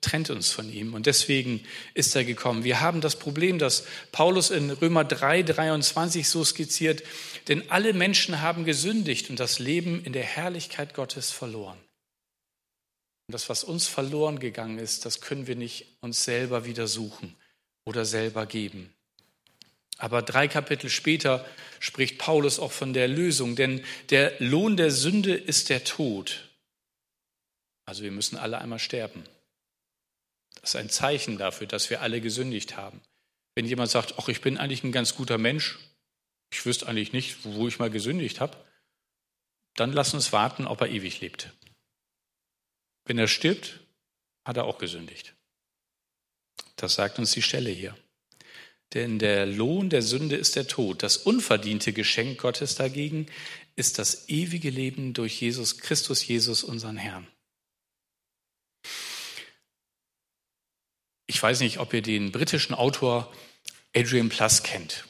trennt 0.00 0.30
uns 0.30 0.50
von 0.50 0.72
ihm. 0.72 0.94
Und 0.94 1.06
deswegen 1.06 1.64
ist 1.94 2.16
er 2.16 2.24
gekommen. 2.24 2.64
Wir 2.64 2.80
haben 2.80 3.00
das 3.00 3.16
Problem, 3.16 3.58
das 3.58 3.84
Paulus 4.12 4.50
in 4.50 4.70
Römer 4.70 5.04
3, 5.04 5.42
23 5.42 6.28
so 6.28 6.44
skizziert, 6.44 7.02
denn 7.48 7.70
alle 7.70 7.92
Menschen 7.92 8.40
haben 8.40 8.64
gesündigt 8.64 9.28
und 9.28 9.40
das 9.40 9.58
Leben 9.58 10.02
in 10.04 10.12
der 10.12 10.24
Herrlichkeit 10.24 10.94
Gottes 10.94 11.30
verloren. 11.30 11.78
Und 13.28 13.34
das, 13.34 13.48
was 13.48 13.64
uns 13.64 13.86
verloren 13.86 14.38
gegangen 14.38 14.78
ist, 14.78 15.04
das 15.04 15.20
können 15.20 15.46
wir 15.46 15.56
nicht 15.56 15.98
uns 16.00 16.24
selber 16.24 16.64
wieder 16.64 16.86
suchen 16.86 17.36
oder 17.84 18.04
selber 18.04 18.46
geben. 18.46 18.92
Aber 19.98 20.22
drei 20.22 20.48
Kapitel 20.48 20.90
später 20.90 21.46
spricht 21.80 22.18
Paulus 22.18 22.58
auch 22.58 22.72
von 22.72 22.92
der 22.92 23.08
Lösung, 23.08 23.56
denn 23.56 23.84
der 24.10 24.34
Lohn 24.40 24.76
der 24.76 24.90
Sünde 24.90 25.34
ist 25.34 25.68
der 25.68 25.84
Tod. 25.84 26.48
Also 27.84 28.02
wir 28.02 28.12
müssen 28.12 28.36
alle 28.36 28.58
einmal 28.58 28.78
sterben. 28.78 29.24
Das 30.60 30.70
ist 30.70 30.76
ein 30.76 30.90
Zeichen 30.90 31.38
dafür, 31.38 31.66
dass 31.66 31.90
wir 31.90 32.02
alle 32.02 32.20
gesündigt 32.20 32.76
haben. 32.76 33.00
Wenn 33.54 33.66
jemand 33.66 33.90
sagt, 33.90 34.14
ach, 34.18 34.28
ich 34.28 34.40
bin 34.40 34.58
eigentlich 34.58 34.84
ein 34.84 34.92
ganz 34.92 35.14
guter 35.14 35.38
Mensch, 35.38 35.78
ich 36.52 36.64
wüsste 36.64 36.86
eigentlich 36.86 37.12
nicht, 37.12 37.44
wo 37.44 37.68
ich 37.68 37.78
mal 37.78 37.90
gesündigt 37.90 38.40
habe, 38.40 38.56
dann 39.74 39.92
lass 39.92 40.14
uns 40.14 40.32
warten, 40.32 40.66
ob 40.66 40.80
er 40.80 40.88
ewig 40.88 41.20
lebt. 41.20 41.50
Wenn 43.04 43.18
er 43.18 43.28
stirbt, 43.28 43.80
hat 44.44 44.56
er 44.56 44.64
auch 44.64 44.78
gesündigt. 44.78 45.34
Das 46.76 46.94
sagt 46.94 47.18
uns 47.18 47.32
die 47.32 47.42
Stelle 47.42 47.70
hier. 47.70 47.96
Denn 48.94 49.18
der 49.18 49.46
Lohn 49.46 49.88
der 49.88 50.02
Sünde 50.02 50.36
ist 50.36 50.56
der 50.56 50.66
Tod. 50.66 51.02
Das 51.02 51.16
unverdiente 51.16 51.92
Geschenk 51.92 52.38
Gottes 52.40 52.74
dagegen 52.74 53.26
ist 53.74 53.98
das 53.98 54.28
ewige 54.28 54.70
Leben 54.70 55.14
durch 55.14 55.40
Jesus 55.40 55.78
Christus, 55.78 56.26
Jesus, 56.26 56.62
unseren 56.62 56.96
Herrn. 56.96 57.26
Ich 61.26 61.42
weiß 61.42 61.60
nicht, 61.60 61.78
ob 61.78 61.94
ihr 61.94 62.02
den 62.02 62.30
britischen 62.32 62.74
Autor 62.74 63.32
Adrian 63.94 64.28
Plus 64.28 64.62
kennt. 64.62 65.06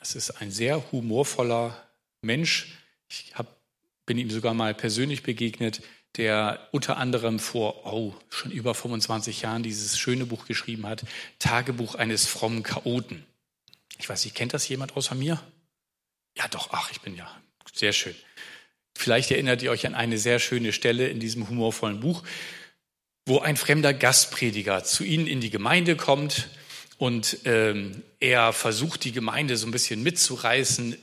Das 0.00 0.16
ist 0.16 0.30
ein 0.32 0.50
sehr 0.50 0.90
humorvoller 0.90 1.88
Mensch. 2.22 2.74
Ich 3.08 3.34
hab, 3.34 3.60
bin 4.06 4.18
ihm 4.18 4.30
sogar 4.30 4.54
mal 4.54 4.74
persönlich 4.74 5.22
begegnet 5.22 5.82
der 6.16 6.68
unter 6.72 6.96
anderem 6.96 7.38
vor 7.38 7.86
oh, 7.86 8.14
schon 8.28 8.50
über 8.50 8.74
25 8.74 9.42
Jahren 9.42 9.62
dieses 9.62 9.98
schöne 9.98 10.26
Buch 10.26 10.46
geschrieben 10.46 10.86
hat, 10.86 11.04
Tagebuch 11.38 11.94
eines 11.94 12.26
frommen 12.26 12.62
Chaoten. 12.62 13.24
Ich 13.98 14.08
weiß 14.08 14.24
nicht, 14.24 14.34
kennt 14.34 14.54
das 14.54 14.68
jemand 14.68 14.96
außer 14.96 15.14
mir? 15.14 15.40
Ja, 16.36 16.48
doch, 16.48 16.70
ach, 16.72 16.90
ich 16.90 17.00
bin 17.00 17.16
ja 17.16 17.30
sehr 17.72 17.92
schön. 17.92 18.14
Vielleicht 18.96 19.30
erinnert 19.30 19.62
ihr 19.62 19.70
euch 19.70 19.86
an 19.86 19.94
eine 19.94 20.18
sehr 20.18 20.40
schöne 20.40 20.72
Stelle 20.72 21.08
in 21.08 21.20
diesem 21.20 21.48
humorvollen 21.48 22.00
Buch, 22.00 22.22
wo 23.26 23.38
ein 23.38 23.56
fremder 23.56 23.94
Gastprediger 23.94 24.82
zu 24.84 25.04
ihnen 25.04 25.26
in 25.26 25.40
die 25.40 25.50
Gemeinde 25.50 25.96
kommt 25.96 26.48
und 26.98 27.38
ähm, 27.44 28.02
er 28.18 28.52
versucht, 28.52 29.04
die 29.04 29.12
Gemeinde 29.12 29.56
so 29.56 29.66
ein 29.66 29.70
bisschen 29.70 30.02
mitzureißen 30.02 30.96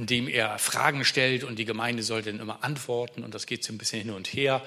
indem 0.00 0.28
er 0.28 0.58
Fragen 0.58 1.04
stellt 1.04 1.44
und 1.44 1.58
die 1.58 1.66
Gemeinde 1.66 2.02
soll 2.02 2.22
dann 2.22 2.40
immer 2.40 2.64
antworten 2.64 3.22
und 3.22 3.34
das 3.34 3.44
geht 3.44 3.62
so 3.62 3.70
ein 3.70 3.76
bisschen 3.76 4.00
hin 4.00 4.10
und 4.12 4.28
her. 4.28 4.62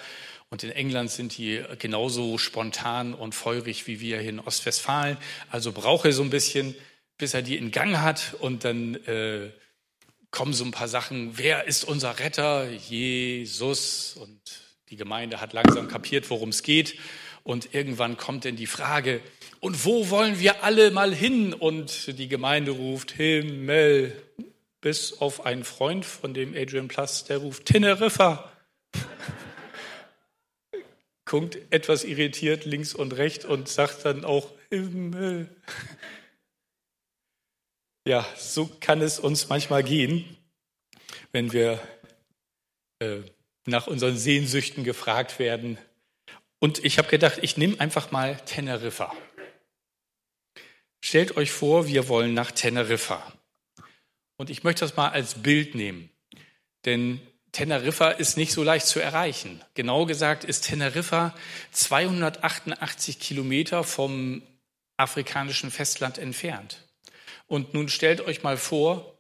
Und 0.52 0.64
in 0.64 0.70
England 0.70 1.10
sind 1.10 1.36
die 1.40 1.64
genauso 1.80 2.38
spontan 2.38 3.16
und 3.16 3.34
feurig 3.34 3.88
wie 3.88 4.00
wir 4.00 4.20
hier 4.20 4.30
in 4.30 4.40
Ostwestfalen. 4.40 5.18
Also 5.50 5.72
braucht 5.72 6.06
er 6.06 6.14
so 6.14 6.22
ein 6.22 6.30
bisschen, 6.30 6.76
bis 7.18 7.34
er 7.34 7.42
die 7.42 7.58
in 7.58 7.72
Gang 7.72 7.98
hat 7.98 8.36
und 8.42 8.64
dann 8.64 8.94
äh, 9.06 9.50
kommen 10.30 10.54
so 10.54 10.64
ein 10.64 10.70
paar 10.70 10.88
Sachen. 10.88 11.36
Wer 11.36 11.66
ist 11.66 11.84
unser 11.84 12.20
Retter? 12.20 12.70
Jesus. 12.70 14.16
Und 14.16 14.40
die 14.92 14.96
Gemeinde 14.96 15.42
hat 15.42 15.54
langsam 15.54 15.88
kapiert, 15.88 16.30
worum 16.30 16.50
es 16.50 16.62
geht. 16.62 17.00
Und 17.42 17.74
irgendwann 17.74 18.18
kommt 18.18 18.46
dann 18.46 18.56
die 18.56 18.68
Frage, 18.68 19.20
und 19.60 19.86
wo 19.86 20.12
wollen 20.12 20.40
wir 20.40 20.64
alle 20.64 20.92
mal 20.92 21.16
hin? 21.16 21.56
Und 21.56 22.20
die 22.20 22.28
Gemeinde 22.28 22.72
ruft, 22.72 23.12
Himmel, 23.14 24.14
bis 24.84 25.22
auf 25.22 25.46
einen 25.46 25.64
Freund 25.64 26.06
von 26.06 26.34
dem 26.34 26.54
Adrian 26.54 26.90
Plus, 26.90 27.24
der 27.24 27.38
ruft 27.38 27.66
Teneriffa. 27.66 28.52
Guckt 31.26 31.58
etwas 31.72 32.04
irritiert 32.04 32.66
links 32.66 32.94
und 32.94 33.14
rechts 33.14 33.46
und 33.46 33.70
sagt 33.70 34.04
dann 34.04 34.26
auch 34.26 34.52
Himmel. 34.70 35.50
Ja, 38.06 38.28
so 38.38 38.70
kann 38.82 39.02
es 39.02 39.20
uns 39.20 39.48
manchmal 39.48 39.84
gehen, 39.84 40.36
wenn 41.32 41.54
wir 41.54 41.82
äh, 43.00 43.22
nach 43.66 43.88
unseren 43.88 44.18
Sehnsüchten 44.18 44.84
gefragt 44.84 45.40
werden. 45.40 45.78
Und 46.60 46.84
ich 46.84 46.98
habe 46.98 47.08
gedacht, 47.08 47.40
ich 47.42 47.56
nehme 47.56 47.80
einfach 47.80 48.12
mal 48.12 48.36
Teneriffa. 48.42 49.16
Stellt 51.02 51.38
euch 51.38 51.52
vor, 51.52 51.88
wir 51.88 52.10
wollen 52.10 52.34
nach 52.34 52.52
Teneriffa. 52.52 53.32
Und 54.44 54.50
ich 54.50 54.66
möchte 54.66 54.82
das 54.82 54.98
mal 54.98 55.08
als 55.08 55.42
Bild 55.42 55.74
nehmen, 55.74 56.10
denn 56.84 57.22
Teneriffa 57.54 58.10
ist 58.10 58.36
nicht 58.36 58.52
so 58.52 58.62
leicht 58.62 58.86
zu 58.86 59.00
erreichen. 59.00 59.64
Genau 59.74 60.06
gesagt 60.06 60.44
ist 60.44 60.66
Teneriffa 60.66 61.34
288 61.72 63.22
Kilometer 63.22 63.86
vom 63.86 64.44
afrikanischen 64.98 65.72
Festland 65.72 66.18
entfernt. 66.18 66.86
Und 67.48 67.74
nun 67.74 67.88
stellt 67.88 68.20
euch 68.20 68.44
mal 68.44 68.58
vor, 68.58 69.18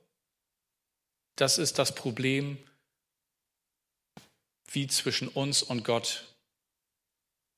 das 1.37 1.57
ist 1.57 1.79
das 1.79 1.95
Problem, 1.95 2.57
wie 4.73 4.87
zwischen 4.87 5.29
uns 5.29 5.63
und 5.63 5.85
Gott. 5.85 6.35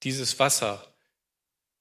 Dieses 0.04 0.38
Wasser 0.38 0.94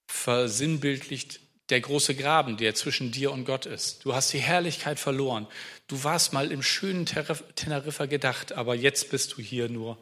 versinnbildlicht 0.06 1.43
der 1.70 1.80
große 1.80 2.14
Graben, 2.14 2.56
der 2.56 2.74
zwischen 2.74 3.10
dir 3.10 3.32
und 3.32 3.44
Gott 3.44 3.66
ist. 3.66 4.04
Du 4.04 4.14
hast 4.14 4.32
die 4.32 4.38
Herrlichkeit 4.38 4.98
verloren. 4.98 5.46
Du 5.86 6.04
warst 6.04 6.32
mal 6.32 6.52
im 6.52 6.62
schönen 6.62 7.06
Teneriffa 7.06 8.06
gedacht, 8.06 8.52
aber 8.52 8.74
jetzt 8.74 9.10
bist 9.10 9.32
du 9.32 9.42
hier 9.42 9.68
nur 9.68 9.98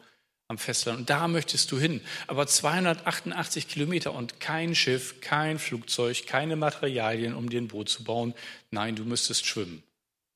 am 0.49 0.57
Festland. 0.57 0.99
Und 0.99 1.09
da 1.09 1.27
möchtest 1.27 1.71
du 1.71 1.79
hin. 1.79 2.01
Aber 2.27 2.47
288 2.47 3.67
Kilometer 3.67 4.13
und 4.13 4.39
kein 4.39 4.75
Schiff, 4.75 5.21
kein 5.21 5.57
Flugzeug, 5.57 6.27
keine 6.27 6.55
Materialien, 6.57 7.33
um 7.33 7.49
dir 7.49 7.61
ein 7.61 7.69
Boot 7.69 7.89
zu 7.89 8.03
bauen. 8.03 8.33
Nein, 8.69 8.95
du 8.95 9.05
müsstest 9.05 9.45
schwimmen. 9.45 9.83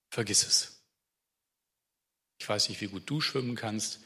Vergiss 0.09 0.45
es. 0.45 0.81
Ich 2.39 2.47
weiß 2.47 2.69
nicht, 2.69 2.79
wie 2.81 2.87
gut 2.87 3.03
du 3.05 3.19
schwimmen 3.19 3.55
kannst. 3.55 3.99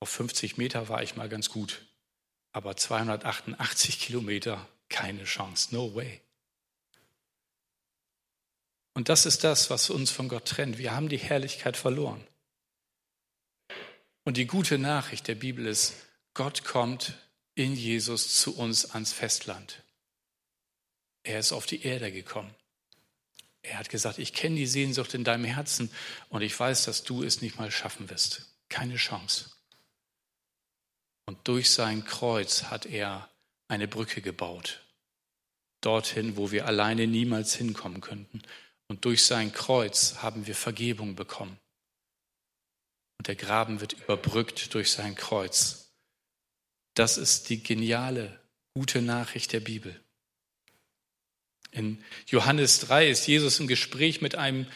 Auf 0.00 0.08
50 0.08 0.56
Meter 0.56 0.88
war 0.88 1.02
ich 1.02 1.16
mal 1.16 1.28
ganz 1.28 1.50
gut. 1.50 1.82
Aber 2.52 2.76
288 2.76 4.00
Kilometer, 4.00 4.68
keine 4.88 5.24
Chance. 5.24 5.74
No 5.74 5.94
way. 5.94 6.20
Und 8.94 9.08
das 9.08 9.26
ist 9.26 9.44
das, 9.44 9.70
was 9.70 9.90
uns 9.90 10.10
von 10.10 10.28
Gott 10.28 10.46
trennt. 10.46 10.78
Wir 10.78 10.94
haben 10.94 11.08
die 11.08 11.18
Herrlichkeit 11.18 11.76
verloren. 11.76 12.24
Und 14.24 14.36
die 14.36 14.46
gute 14.46 14.78
Nachricht 14.78 15.28
der 15.28 15.34
Bibel 15.34 15.66
ist, 15.66 15.94
Gott 16.32 16.64
kommt 16.64 17.14
in 17.54 17.74
Jesus 17.74 18.36
zu 18.40 18.56
uns 18.56 18.90
ans 18.90 19.12
Festland. 19.12 19.82
Er 21.24 21.38
ist 21.38 21.52
auf 21.52 21.66
die 21.66 21.82
Erde 21.82 22.10
gekommen. 22.10 22.54
Er 23.62 23.78
hat 23.78 23.88
gesagt, 23.88 24.18
ich 24.18 24.32
kenne 24.32 24.56
die 24.56 24.66
Sehnsucht 24.66 25.14
in 25.14 25.24
deinem 25.24 25.44
Herzen 25.44 25.90
und 26.28 26.42
ich 26.42 26.58
weiß, 26.58 26.84
dass 26.84 27.02
du 27.02 27.22
es 27.22 27.40
nicht 27.40 27.58
mal 27.58 27.70
schaffen 27.70 28.10
wirst. 28.10 28.46
Keine 28.68 28.96
Chance. 28.96 29.50
Und 31.26 31.48
durch 31.48 31.70
sein 31.70 32.04
Kreuz 32.04 32.64
hat 32.64 32.84
er 32.84 33.30
eine 33.68 33.88
Brücke 33.88 34.20
gebaut. 34.20 34.80
Dorthin, 35.80 36.36
wo 36.36 36.50
wir 36.50 36.66
alleine 36.66 37.06
niemals 37.06 37.54
hinkommen 37.54 38.00
könnten. 38.00 38.42
Und 38.88 39.04
durch 39.04 39.24
sein 39.24 39.52
Kreuz 39.52 40.16
haben 40.16 40.46
wir 40.46 40.54
Vergebung 40.54 41.16
bekommen. 41.16 41.58
Und 43.18 43.28
der 43.28 43.36
Graben 43.36 43.80
wird 43.80 43.94
überbrückt 43.94 44.74
durch 44.74 44.92
sein 44.92 45.14
Kreuz. 45.14 45.92
Das 46.94 47.16
ist 47.16 47.48
die 47.48 47.62
geniale, 47.62 48.40
gute 48.74 49.02
Nachricht 49.02 49.52
der 49.52 49.60
Bibel. 49.60 50.00
In 51.70 52.02
Johannes 52.26 52.80
3 52.80 53.08
ist 53.08 53.26
Jesus 53.26 53.58
im 53.58 53.66
Gespräch 53.66 54.20
mit 54.20 54.36
einem 54.36 54.66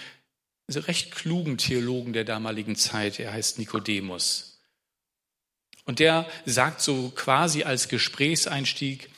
recht 0.69 1.13
klugen 1.13 1.59
Theologen 1.59 2.13
der 2.13 2.25
damaligen 2.25 2.77
Zeit. 2.77 3.21
Er 3.21 3.33
heißt 3.33 3.59
Nikodemus. 3.59 4.61
Und 5.85 6.01
der 6.01 6.29
sagt 6.45 6.81
so 6.83 7.11
quasi 7.11 7.63
als 7.63 7.89
Gesprächseinstieg, 7.89 9.09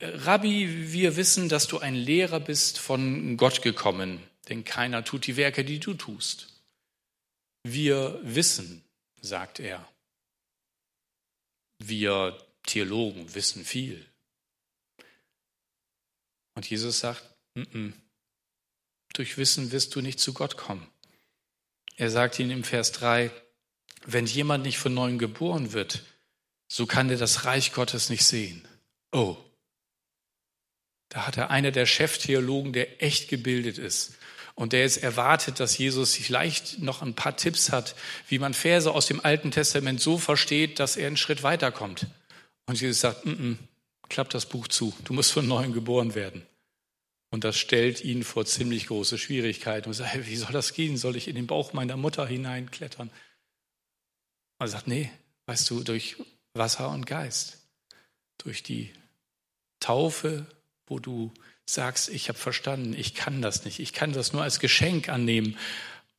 Rabbi, 0.00 0.92
wir 0.92 1.16
wissen, 1.16 1.48
dass 1.48 1.66
du 1.66 1.78
ein 1.78 1.94
Lehrer 1.94 2.38
bist 2.38 2.78
von 2.78 3.36
Gott 3.36 3.62
gekommen, 3.62 4.22
denn 4.48 4.64
keiner 4.64 5.04
tut 5.04 5.26
die 5.26 5.36
Werke, 5.36 5.64
die 5.64 5.78
du 5.78 5.94
tust. 5.94 6.48
Wir 7.62 8.18
wissen, 8.22 8.82
sagt 9.20 9.60
er. 9.60 9.86
Wir 11.78 12.38
Theologen 12.64 13.34
wissen 13.34 13.64
viel. 13.64 14.04
Und 16.54 16.68
Jesus 16.68 17.00
sagt, 17.00 17.22
N 17.54 17.66
-n, 17.66 17.92
durch 19.14 19.38
Wissen 19.38 19.70
wirst 19.72 19.94
du 19.94 20.00
nicht 20.00 20.20
zu 20.20 20.32
Gott 20.32 20.56
kommen. 20.56 20.86
Er 21.96 22.10
sagt 22.10 22.38
ihnen 22.38 22.50
im 22.50 22.64
Vers 22.64 22.92
3, 22.92 23.30
wenn 24.06 24.26
jemand 24.26 24.64
nicht 24.64 24.78
von 24.78 24.94
neuem 24.94 25.18
geboren 25.18 25.72
wird, 25.72 26.04
so 26.68 26.86
kann 26.86 27.10
er 27.10 27.16
das 27.16 27.44
Reich 27.44 27.72
Gottes 27.72 28.10
nicht 28.10 28.24
sehen. 28.24 28.66
Oh, 29.12 29.36
da 31.08 31.26
hat 31.26 31.36
er 31.36 31.50
einer 31.50 31.70
der 31.70 31.86
Cheftheologen, 31.86 32.72
der 32.72 33.02
echt 33.02 33.28
gebildet 33.28 33.78
ist 33.78 34.18
und 34.58 34.72
der 34.72 34.80
jetzt 34.80 35.04
erwartet, 35.04 35.60
dass 35.60 35.78
Jesus 35.78 36.16
vielleicht 36.16 36.80
noch 36.80 37.00
ein 37.00 37.14
paar 37.14 37.36
Tipps 37.36 37.70
hat, 37.70 37.94
wie 38.26 38.40
man 38.40 38.54
Verse 38.54 38.90
aus 38.92 39.06
dem 39.06 39.24
Alten 39.24 39.52
Testament 39.52 40.00
so 40.00 40.18
versteht, 40.18 40.80
dass 40.80 40.96
er 40.96 41.06
einen 41.06 41.16
Schritt 41.16 41.44
weiterkommt. 41.44 42.08
Und 42.66 42.80
Jesus 42.80 43.00
sagt, 43.00 43.24
N 43.24 43.38
-n, 43.38 43.56
klapp 44.08 44.30
das 44.30 44.46
Buch 44.46 44.66
zu, 44.66 44.92
du 45.04 45.12
musst 45.12 45.30
von 45.30 45.46
neuem 45.46 45.72
geboren 45.72 46.16
werden. 46.16 46.44
Und 47.30 47.44
das 47.44 47.56
stellt 47.56 48.02
ihn 48.02 48.24
vor 48.24 48.46
ziemlich 48.46 48.88
große 48.88 49.16
Schwierigkeiten. 49.16 49.90
Und 49.90 49.94
sagt, 49.94 50.12
hey, 50.12 50.26
wie 50.26 50.34
soll 50.34 50.50
das 50.50 50.74
gehen? 50.74 50.96
Soll 50.96 51.14
ich 51.14 51.28
in 51.28 51.36
den 51.36 51.46
Bauch 51.46 51.72
meiner 51.72 51.96
Mutter 51.96 52.26
hineinklettern? 52.26 53.10
Und 53.10 53.14
er 54.58 54.66
sagt, 54.66 54.88
nee, 54.88 55.08
weißt 55.46 55.70
du, 55.70 55.84
durch 55.84 56.16
Wasser 56.54 56.90
und 56.90 57.06
Geist, 57.06 57.58
durch 58.38 58.64
die 58.64 58.92
Taufe, 59.78 60.46
wo 60.88 60.98
du 60.98 61.32
sagst, 61.68 62.08
ich 62.08 62.28
habe 62.28 62.38
verstanden, 62.38 62.94
ich 62.94 63.14
kann 63.14 63.42
das 63.42 63.64
nicht, 63.64 63.78
ich 63.78 63.92
kann 63.92 64.12
das 64.12 64.32
nur 64.32 64.42
als 64.42 64.58
Geschenk 64.58 65.08
annehmen 65.08 65.56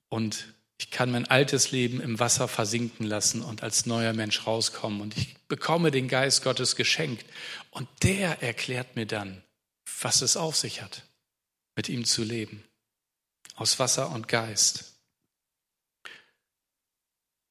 und 0.07 0.53
ich 0.77 0.91
kann 0.91 1.11
mein 1.11 1.25
altes 1.25 1.71
Leben 1.71 1.99
im 1.99 2.19
Wasser 2.19 2.47
versinken 2.47 3.05
lassen 3.05 3.41
und 3.41 3.63
als 3.63 3.85
neuer 3.85 4.13
Mensch 4.13 4.47
rauskommen. 4.47 5.01
Und 5.01 5.17
ich 5.17 5.35
bekomme 5.49 5.91
den 5.91 6.07
Geist 6.07 6.41
Gottes 6.41 6.77
geschenkt. 6.77 7.25
Und 7.71 7.89
der 8.01 8.41
erklärt 8.41 8.95
mir 8.95 9.05
dann, 9.05 9.43
was 10.01 10.21
es 10.21 10.37
auf 10.37 10.55
sich 10.55 10.81
hat, 10.81 11.03
mit 11.75 11.89
ihm 11.89 12.05
zu 12.05 12.23
leben, 12.23 12.63
aus 13.55 13.77
Wasser 13.77 14.09
und 14.11 14.29
Geist. 14.29 14.93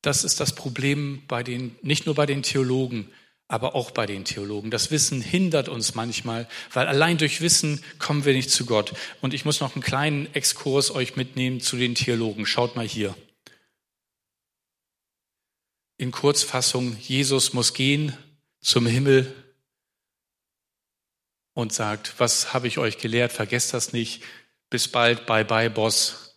Das 0.00 0.24
ist 0.24 0.40
das 0.40 0.54
Problem 0.54 1.24
bei 1.28 1.42
den, 1.42 1.76
nicht 1.82 2.06
nur 2.06 2.14
bei 2.14 2.24
den 2.24 2.42
Theologen, 2.42 3.12
aber 3.48 3.74
auch 3.74 3.90
bei 3.90 4.06
den 4.06 4.24
Theologen. 4.24 4.70
Das 4.70 4.90
Wissen 4.90 5.20
hindert 5.20 5.68
uns 5.68 5.94
manchmal, 5.94 6.48
weil 6.72 6.86
allein 6.86 7.18
durch 7.18 7.40
Wissen 7.40 7.82
kommen 7.98 8.24
wir 8.24 8.34
nicht 8.34 8.50
zu 8.50 8.66
Gott. 8.66 8.92
Und 9.20 9.34
ich 9.34 9.44
muss 9.44 9.60
noch 9.60 9.74
einen 9.74 9.82
kleinen 9.82 10.32
Exkurs 10.34 10.94
euch 10.94 11.16
mitnehmen 11.16 11.60
zu 11.60 11.76
den 11.76 11.94
Theologen. 11.94 12.46
Schaut 12.46 12.76
mal 12.76 12.86
hier. 12.86 13.16
In 15.96 16.12
Kurzfassung, 16.12 16.96
Jesus 17.00 17.54
muss 17.54 17.74
gehen 17.74 18.16
zum 18.60 18.86
Himmel, 18.86 19.34
und 21.58 21.72
sagt, 21.72 22.20
was 22.20 22.54
habe 22.54 22.68
ich 22.68 22.78
euch 22.78 22.98
gelehrt, 22.98 23.32
vergesst 23.32 23.74
das 23.74 23.92
nicht, 23.92 24.22
bis 24.70 24.86
bald, 24.86 25.26
bye 25.26 25.44
bye, 25.44 25.68
Boss. 25.68 26.36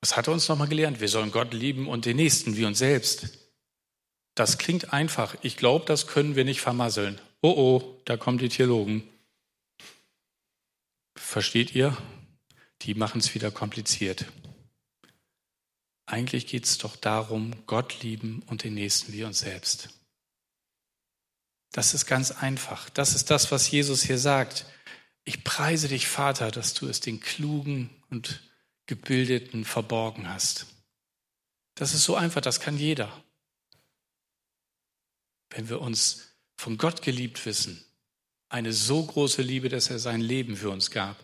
Was 0.00 0.16
hat 0.16 0.26
er 0.26 0.32
uns 0.32 0.48
nochmal 0.48 0.68
gelernt? 0.68 1.02
Wir 1.02 1.08
sollen 1.08 1.30
Gott 1.30 1.52
lieben 1.52 1.86
und 1.86 2.06
den 2.06 2.16
Nächsten 2.16 2.56
wie 2.56 2.64
uns 2.64 2.78
selbst. 2.78 3.47
Das 4.38 4.56
klingt 4.56 4.92
einfach. 4.92 5.34
Ich 5.42 5.56
glaube, 5.56 5.84
das 5.84 6.06
können 6.06 6.36
wir 6.36 6.44
nicht 6.44 6.60
vermasseln. 6.60 7.20
Oh 7.42 7.54
oh, 7.56 8.00
da 8.04 8.16
kommen 8.16 8.38
die 8.38 8.48
Theologen. 8.48 9.02
Versteht 11.16 11.74
ihr? 11.74 11.96
Die 12.82 12.94
machen 12.94 13.18
es 13.18 13.34
wieder 13.34 13.50
kompliziert. 13.50 14.26
Eigentlich 16.06 16.46
geht 16.46 16.66
es 16.66 16.78
doch 16.78 16.94
darum, 16.94 17.52
Gott 17.66 18.04
lieben 18.04 18.44
und 18.46 18.62
den 18.62 18.74
Nächsten 18.74 19.12
wie 19.12 19.24
uns 19.24 19.40
selbst. 19.40 19.88
Das 21.72 21.92
ist 21.92 22.06
ganz 22.06 22.30
einfach. 22.30 22.90
Das 22.90 23.16
ist 23.16 23.32
das, 23.32 23.50
was 23.50 23.68
Jesus 23.68 24.04
hier 24.04 24.18
sagt. 24.18 24.66
Ich 25.24 25.42
preise 25.42 25.88
dich, 25.88 26.06
Vater, 26.06 26.52
dass 26.52 26.74
du 26.74 26.86
es 26.86 27.00
den 27.00 27.18
Klugen 27.18 27.90
und 28.08 28.40
Gebildeten 28.86 29.64
verborgen 29.64 30.28
hast. 30.28 30.66
Das 31.74 31.92
ist 31.92 32.04
so 32.04 32.14
einfach, 32.14 32.40
das 32.40 32.60
kann 32.60 32.78
jeder. 32.78 33.12
Wenn 35.50 35.68
wir 35.68 35.80
uns 35.80 36.28
von 36.56 36.76
Gott 36.76 37.02
geliebt 37.02 37.44
wissen, 37.46 37.84
eine 38.48 38.72
so 38.72 39.04
große 39.04 39.42
Liebe, 39.42 39.68
dass 39.68 39.90
er 39.90 39.98
sein 39.98 40.20
Leben 40.20 40.56
für 40.56 40.70
uns 40.70 40.90
gab, 40.90 41.16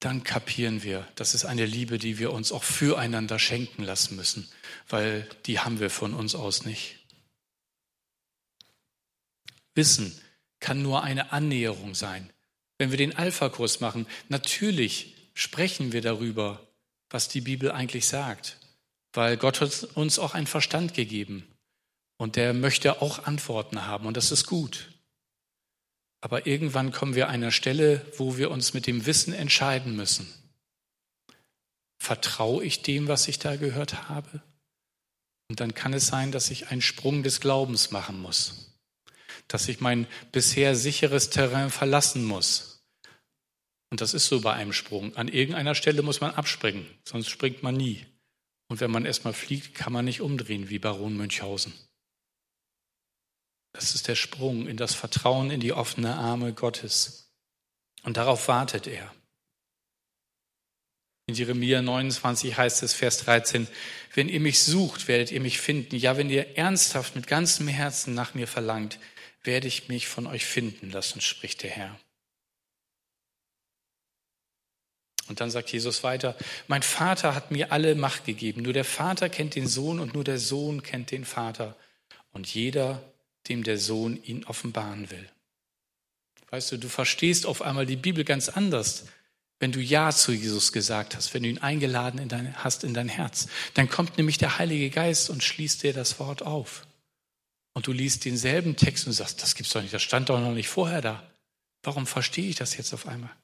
dann 0.00 0.22
kapieren 0.22 0.82
wir, 0.82 1.08
das 1.14 1.34
ist 1.34 1.44
eine 1.44 1.64
Liebe, 1.64 1.98
die 1.98 2.18
wir 2.18 2.32
uns 2.32 2.52
auch 2.52 2.62
füreinander 2.62 3.38
schenken 3.38 3.82
lassen 3.82 4.16
müssen, 4.16 4.48
weil 4.88 5.28
die 5.46 5.60
haben 5.60 5.80
wir 5.80 5.88
von 5.88 6.12
uns 6.12 6.34
aus 6.34 6.66
nicht. 6.66 6.98
Wissen 9.74 10.20
kann 10.60 10.82
nur 10.82 11.02
eine 11.02 11.32
Annäherung 11.32 11.94
sein. 11.94 12.30
Wenn 12.78 12.90
wir 12.90 12.98
den 12.98 13.16
Alpha-Kurs 13.16 13.80
machen, 13.80 14.06
natürlich 14.28 15.14
sprechen 15.32 15.92
wir 15.92 16.02
darüber, 16.02 16.66
was 17.08 17.28
die 17.28 17.40
Bibel 17.40 17.70
eigentlich 17.70 18.06
sagt, 18.06 18.58
weil 19.12 19.36
Gott 19.36 19.60
hat 19.60 19.84
uns 19.94 20.18
auch 20.18 20.34
einen 20.34 20.46
Verstand 20.46 20.94
gegeben 20.94 21.46
und 22.16 22.36
der 22.36 22.54
möchte 22.54 23.02
auch 23.02 23.24
Antworten 23.24 23.86
haben 23.86 24.06
und 24.06 24.16
das 24.16 24.32
ist 24.32 24.46
gut. 24.46 24.90
Aber 26.20 26.46
irgendwann 26.46 26.90
kommen 26.90 27.14
wir 27.14 27.28
an 27.28 27.34
einer 27.34 27.52
Stelle, 27.52 28.04
wo 28.16 28.38
wir 28.38 28.50
uns 28.50 28.72
mit 28.72 28.86
dem 28.86 29.04
Wissen 29.04 29.34
entscheiden 29.34 29.94
müssen. 29.94 30.26
Vertraue 31.98 32.64
ich 32.64 32.82
dem, 32.82 33.08
was 33.08 33.28
ich 33.28 33.38
da 33.38 33.56
gehört 33.56 34.08
habe? 34.08 34.42
Und 35.48 35.60
dann 35.60 35.74
kann 35.74 35.92
es 35.92 36.06
sein, 36.06 36.32
dass 36.32 36.50
ich 36.50 36.68
einen 36.68 36.80
Sprung 36.80 37.22
des 37.22 37.40
Glaubens 37.40 37.90
machen 37.90 38.20
muss 38.20 38.74
dass 39.48 39.68
ich 39.68 39.80
mein 39.80 40.06
bisher 40.32 40.76
sicheres 40.76 41.30
Terrain 41.30 41.70
verlassen 41.70 42.24
muss. 42.24 42.82
Und 43.90 44.00
das 44.00 44.14
ist 44.14 44.26
so 44.26 44.40
bei 44.40 44.52
einem 44.54 44.72
Sprung. 44.72 45.14
An 45.16 45.28
irgendeiner 45.28 45.74
Stelle 45.74 46.02
muss 46.02 46.20
man 46.20 46.32
abspringen, 46.32 46.86
sonst 47.04 47.28
springt 47.28 47.62
man 47.62 47.76
nie. 47.76 48.04
Und 48.68 48.80
wenn 48.80 48.90
man 48.90 49.04
erstmal 49.04 49.34
fliegt, 49.34 49.74
kann 49.74 49.92
man 49.92 50.04
nicht 50.04 50.20
umdrehen 50.20 50.70
wie 50.70 50.78
Baron 50.78 51.16
Münchhausen. 51.16 51.72
Das 53.74 53.94
ist 53.94 54.06
der 54.06 54.14
Sprung 54.14 54.68
in 54.68 54.76
das 54.76 54.94
Vertrauen 54.94 55.50
in 55.50 55.60
die 55.60 55.72
offene 55.72 56.14
Arme 56.14 56.52
Gottes. 56.52 57.28
Und 58.04 58.16
darauf 58.16 58.48
wartet 58.48 58.86
er. 58.86 59.12
In 61.26 61.34
Jeremia 61.34 61.82
29 61.82 62.56
heißt 62.56 62.82
es, 62.82 62.94
Vers 62.94 63.18
13, 63.18 63.66
wenn 64.14 64.28
ihr 64.28 64.40
mich 64.40 64.62
sucht, 64.62 65.08
werdet 65.08 65.32
ihr 65.32 65.40
mich 65.40 65.60
finden. 65.60 65.96
Ja, 65.96 66.16
wenn 66.16 66.30
ihr 66.30 66.56
ernsthaft 66.56 67.16
mit 67.16 67.26
ganzem 67.26 67.66
Herzen 67.66 68.14
nach 68.14 68.34
mir 68.34 68.46
verlangt, 68.46 69.00
werde 69.42 69.66
ich 69.66 69.88
mich 69.88 70.06
von 70.06 70.26
euch 70.26 70.44
finden 70.44 70.90
lassen, 70.90 71.20
spricht 71.20 71.62
der 71.62 71.70
Herr. 71.70 71.98
Und 75.26 75.40
dann 75.40 75.50
sagt 75.50 75.72
Jesus 75.72 76.04
weiter, 76.04 76.36
mein 76.68 76.82
Vater 76.82 77.34
hat 77.34 77.50
mir 77.50 77.72
alle 77.72 77.96
Macht 77.96 78.26
gegeben. 78.26 78.62
Nur 78.62 78.74
der 78.74 78.84
Vater 78.84 79.28
kennt 79.30 79.56
den 79.56 79.66
Sohn 79.66 79.98
und 79.98 80.14
nur 80.14 80.22
der 80.22 80.38
Sohn 80.38 80.82
kennt 80.82 81.10
den 81.10 81.24
Vater. 81.24 81.74
Und 82.32 82.52
jeder, 82.54 83.13
dem 83.48 83.62
der 83.62 83.78
Sohn 83.78 84.22
ihn 84.22 84.44
offenbaren 84.44 85.10
will. 85.10 85.28
Weißt 86.50 86.72
du, 86.72 86.78
du 86.78 86.88
verstehst 86.88 87.46
auf 87.46 87.62
einmal 87.62 87.86
die 87.86 87.96
Bibel 87.96 88.24
ganz 88.24 88.48
anders, 88.48 89.06
wenn 89.60 89.72
du 89.72 89.80
Ja 89.80 90.12
zu 90.12 90.32
Jesus 90.32 90.72
gesagt 90.72 91.16
hast, 91.16 91.32
wenn 91.32 91.42
du 91.42 91.48
ihn 91.48 91.58
eingeladen 91.58 92.20
in 92.20 92.28
dein, 92.28 92.62
hast 92.62 92.84
in 92.84 92.94
dein 92.94 93.08
Herz, 93.08 93.48
dann 93.74 93.88
kommt 93.88 94.18
nämlich 94.18 94.38
der 94.38 94.58
Heilige 94.58 94.90
Geist 94.90 95.30
und 95.30 95.42
schließt 95.42 95.82
dir 95.82 95.92
das 95.92 96.18
Wort 96.18 96.42
auf. 96.42 96.86
Und 97.72 97.86
du 97.86 97.92
liest 97.92 98.24
denselben 98.24 98.76
Text 98.76 99.06
und 99.06 99.12
sagst, 99.12 99.42
das 99.42 99.54
gibt's 99.54 99.72
doch 99.72 99.82
nicht, 99.82 99.94
das 99.94 100.02
stand 100.02 100.28
doch 100.28 100.40
noch 100.40 100.52
nicht 100.52 100.68
vorher 100.68 101.00
da. 101.00 101.28
Warum 101.82 102.06
verstehe 102.06 102.48
ich 102.48 102.56
das 102.56 102.76
jetzt 102.76 102.94
auf 102.94 103.06
einmal? 103.06 103.34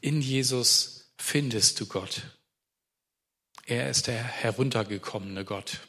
In 0.00 0.20
Jesus 0.20 1.10
findest 1.18 1.80
du 1.80 1.86
Gott. 1.86 2.22
Er 3.64 3.90
ist 3.90 4.06
der 4.06 4.22
heruntergekommene 4.22 5.44
Gott, 5.44 5.80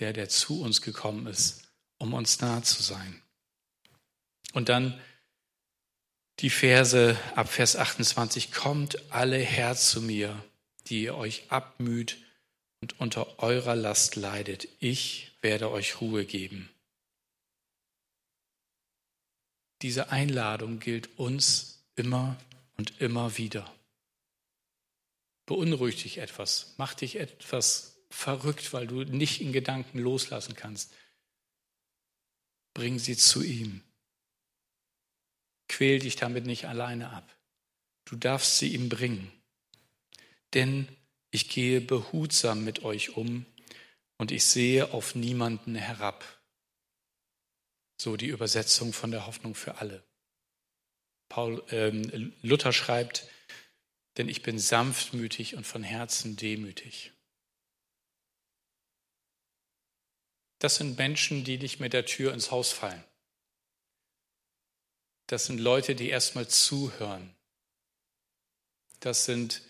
der, 0.00 0.12
der 0.12 0.28
zu 0.28 0.62
uns 0.62 0.82
gekommen 0.82 1.26
ist, 1.26 1.68
um 1.98 2.14
uns 2.14 2.40
nahe 2.40 2.62
zu 2.62 2.82
sein. 2.82 3.22
Und 4.52 4.68
dann 4.68 5.00
die 6.40 6.50
Verse 6.50 7.18
ab 7.36 7.48
Vers 7.48 7.76
28, 7.76 8.50
kommt 8.50 9.12
alle 9.12 9.36
her 9.36 9.76
zu 9.76 10.00
mir, 10.00 10.42
die 10.86 11.02
ihr 11.02 11.14
euch 11.14 11.50
abmüht 11.50 12.16
und 12.80 12.98
unter 12.98 13.38
eurer 13.40 13.76
Last 13.76 14.16
leidet. 14.16 14.66
Ich 14.80 15.36
werde 15.42 15.70
euch 15.70 16.00
Ruhe 16.00 16.24
geben. 16.24 16.70
Diese 19.82 20.10
Einladung 20.10 20.78
gilt 20.78 21.18
uns 21.18 21.84
immer 21.94 22.38
und 22.76 23.00
immer 23.00 23.36
wieder. 23.36 23.70
Beunruhigt 25.46 26.04
dich 26.04 26.18
etwas, 26.18 26.74
mach 26.78 26.94
dich 26.94 27.16
etwas 27.16 27.99
verrückt, 28.10 28.72
weil 28.72 28.86
du 28.86 29.04
nicht 29.04 29.40
in 29.40 29.52
Gedanken 29.52 29.98
loslassen 29.98 30.54
kannst. 30.54 30.94
Bring 32.74 32.98
sie 32.98 33.16
zu 33.16 33.42
ihm. 33.42 33.82
Quäl 35.68 36.00
dich 36.00 36.16
damit 36.16 36.46
nicht 36.46 36.66
alleine 36.66 37.10
ab. 37.10 37.36
Du 38.04 38.16
darfst 38.16 38.58
sie 38.58 38.74
ihm 38.74 38.88
bringen. 38.88 39.32
Denn 40.52 40.88
ich 41.30 41.48
gehe 41.48 41.80
behutsam 41.80 42.64
mit 42.64 42.82
euch 42.82 43.16
um 43.16 43.46
und 44.18 44.32
ich 44.32 44.44
sehe 44.44 44.92
auf 44.92 45.14
niemanden 45.14 45.76
herab. 45.76 46.24
So 48.00 48.16
die 48.16 48.26
Übersetzung 48.26 48.92
von 48.92 49.10
der 49.10 49.26
Hoffnung 49.26 49.54
für 49.54 49.76
alle. 49.76 50.04
Paul, 51.28 51.62
äh, 51.68 51.90
Luther 52.42 52.72
schreibt, 52.72 53.28
denn 54.16 54.28
ich 54.28 54.42
bin 54.42 54.58
sanftmütig 54.58 55.54
und 55.54 55.66
von 55.66 55.84
Herzen 55.84 56.34
demütig. 56.34 57.12
Das 60.60 60.76
sind 60.76 60.96
Menschen, 60.96 61.42
die 61.42 61.58
nicht 61.58 61.80
mit 61.80 61.92
der 61.92 62.06
Tür 62.06 62.32
ins 62.32 62.50
Haus 62.50 62.70
fallen. 62.70 63.02
Das 65.26 65.46
sind 65.46 65.58
Leute, 65.58 65.94
die 65.94 66.08
erstmal 66.08 66.46
zuhören. 66.48 67.34
Das 69.00 69.24
sind 69.24 69.62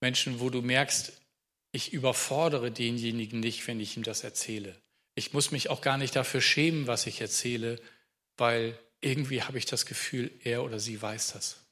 Menschen, 0.00 0.40
wo 0.40 0.50
du 0.50 0.62
merkst, 0.62 1.12
ich 1.72 1.92
überfordere 1.92 2.70
denjenigen 2.70 3.40
nicht, 3.40 3.66
wenn 3.66 3.80
ich 3.80 3.96
ihm 3.96 4.02
das 4.02 4.24
erzähle. 4.24 4.80
Ich 5.14 5.32
muss 5.32 5.50
mich 5.50 5.70
auch 5.70 5.80
gar 5.80 5.96
nicht 5.96 6.14
dafür 6.14 6.40
schämen, 6.40 6.86
was 6.86 7.06
ich 7.06 7.20
erzähle, 7.20 7.80
weil 8.36 8.78
irgendwie 9.00 9.42
habe 9.42 9.58
ich 9.58 9.64
das 9.64 9.86
Gefühl, 9.86 10.30
er 10.44 10.64
oder 10.64 10.78
sie 10.78 11.00
weiß 11.00 11.32
das. 11.32 11.64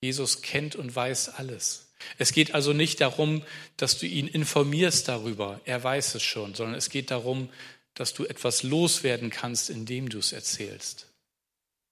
Jesus 0.00 0.40
kennt 0.40 0.76
und 0.76 0.94
weiß 0.94 1.30
alles. 1.30 1.92
Es 2.16 2.32
geht 2.32 2.54
also 2.54 2.72
nicht 2.72 3.00
darum, 3.02 3.44
dass 3.76 3.98
du 3.98 4.06
ihn 4.06 4.26
informierst 4.26 5.08
darüber, 5.08 5.60
er 5.64 5.82
weiß 5.82 6.14
es 6.14 6.22
schon, 6.22 6.54
sondern 6.54 6.76
es 6.76 6.88
geht 6.88 7.10
darum, 7.10 7.50
dass 8.00 8.14
du 8.14 8.24
etwas 8.24 8.62
loswerden 8.62 9.30
kannst, 9.30 9.70
indem 9.70 10.08
du 10.08 10.18
es 10.18 10.32
erzählst 10.32 11.10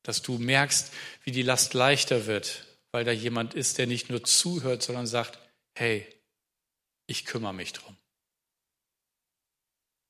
dass 0.09 0.23
du 0.23 0.39
merkst, 0.39 0.91
wie 1.25 1.33
die 1.33 1.43
Last 1.43 1.75
leichter 1.75 2.25
wird, 2.25 2.65
weil 2.93 3.05
da 3.05 3.13
jemand 3.13 3.53
ist, 3.53 3.77
der 3.77 3.87
nicht 3.87 4.09
nur 4.09 4.25
zuhört, 4.25 4.83
sondern 4.83 5.07
sagt, 5.07 5.39
hey, 5.75 6.07
ich 7.07 7.27
kümmere 7.27 7.53
mich 7.53 7.75
drum. 7.75 7.95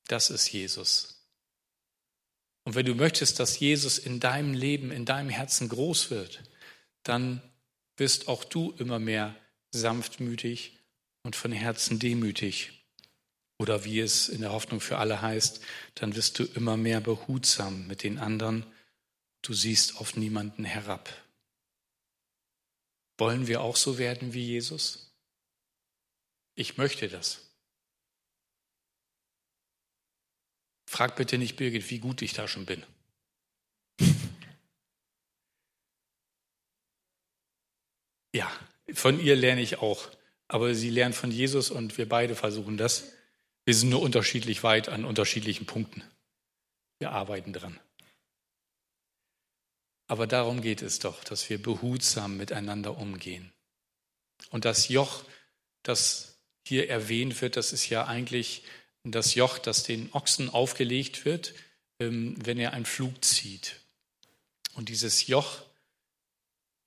Das 0.07 0.29
ist 0.29 0.53
Jesus. 0.53 1.27
Und 2.63 2.75
wenn 2.75 2.85
du 2.85 2.95
möchtest, 2.95 3.41
dass 3.41 3.59
Jesus 3.59 3.97
in 3.97 4.21
deinem 4.21 4.53
Leben, 4.53 4.89
in 4.89 5.03
deinem 5.03 5.29
Herzen 5.29 5.67
groß 5.67 6.11
wird, 6.11 6.43
dann 7.03 7.41
wirst 7.97 8.29
auch 8.29 8.45
du 8.45 8.71
immer 8.77 8.99
mehr 8.99 9.35
sanftmütig 9.71 10.77
und 11.23 11.35
von 11.35 11.51
Herzen 11.51 11.99
demütig. 11.99 12.78
Oder 13.59 13.83
wie 13.83 13.99
es 13.99 14.29
in 14.29 14.41
der 14.41 14.51
Hoffnung 14.51 14.79
für 14.81 14.97
alle 14.97 15.21
heißt, 15.21 15.61
dann 15.95 16.15
wirst 16.15 16.39
du 16.39 16.45
immer 16.45 16.77
mehr 16.77 17.01
behutsam 17.01 17.87
mit 17.87 18.03
den 18.03 18.17
anderen 18.17 18.65
Du 19.41 19.53
siehst 19.53 19.97
auf 19.97 20.15
niemanden 20.15 20.65
herab. 20.65 21.09
Wollen 23.17 23.47
wir 23.47 23.61
auch 23.61 23.75
so 23.75 23.97
werden 23.97 24.33
wie 24.33 24.45
Jesus? 24.45 25.13
Ich 26.55 26.77
möchte 26.77 27.07
das. 27.07 27.49
Frag 30.85 31.15
bitte 31.15 31.37
nicht 31.37 31.55
Birgit, 31.55 31.89
wie 31.89 31.99
gut 31.99 32.21
ich 32.21 32.33
da 32.33 32.47
schon 32.47 32.65
bin. 32.65 32.83
Ja, 38.31 38.47
von 38.93 39.19
ihr 39.19 39.35
lerne 39.35 39.61
ich 39.61 39.79
auch. 39.79 40.07
Aber 40.47 40.75
sie 40.75 40.91
lernt 40.91 41.15
von 41.15 41.31
Jesus 41.31 41.71
und 41.71 41.97
wir 41.97 42.07
beide 42.07 42.35
versuchen 42.35 42.77
das. 42.77 43.11
Wir 43.65 43.75
sind 43.75 43.89
nur 43.89 44.01
unterschiedlich 44.01 44.63
weit 44.63 44.89
an 44.89 45.05
unterschiedlichen 45.05 45.65
Punkten. 45.65 46.03
Wir 46.99 47.11
arbeiten 47.11 47.53
dran. 47.53 47.79
Aber 50.07 50.25
darum 50.25 50.61
geht 50.61 50.81
es 50.81 50.99
doch, 50.99 51.23
dass 51.23 51.49
wir 51.49 51.61
behutsam 51.61 52.35
miteinander 52.37 52.97
umgehen. 52.97 53.51
Und 54.49 54.65
das 54.65 54.87
Joch, 54.89 55.23
das 55.83 56.39
hier 56.65 56.89
erwähnt 56.89 57.41
wird, 57.41 57.57
das 57.57 57.73
ist 57.73 57.89
ja 57.89 58.05
eigentlich 58.05 58.63
das 59.03 59.35
Joch, 59.35 59.59
das 59.59 59.83
den 59.83 60.11
Ochsen 60.13 60.49
aufgelegt 60.49 61.25
wird, 61.25 61.53
ähm, 61.99 62.35
wenn 62.43 62.57
er 62.57 62.73
einen 62.73 62.85
Flug 62.85 63.23
zieht. 63.23 63.75
Und 64.73 64.89
dieses 64.89 65.27
Joch 65.27 65.61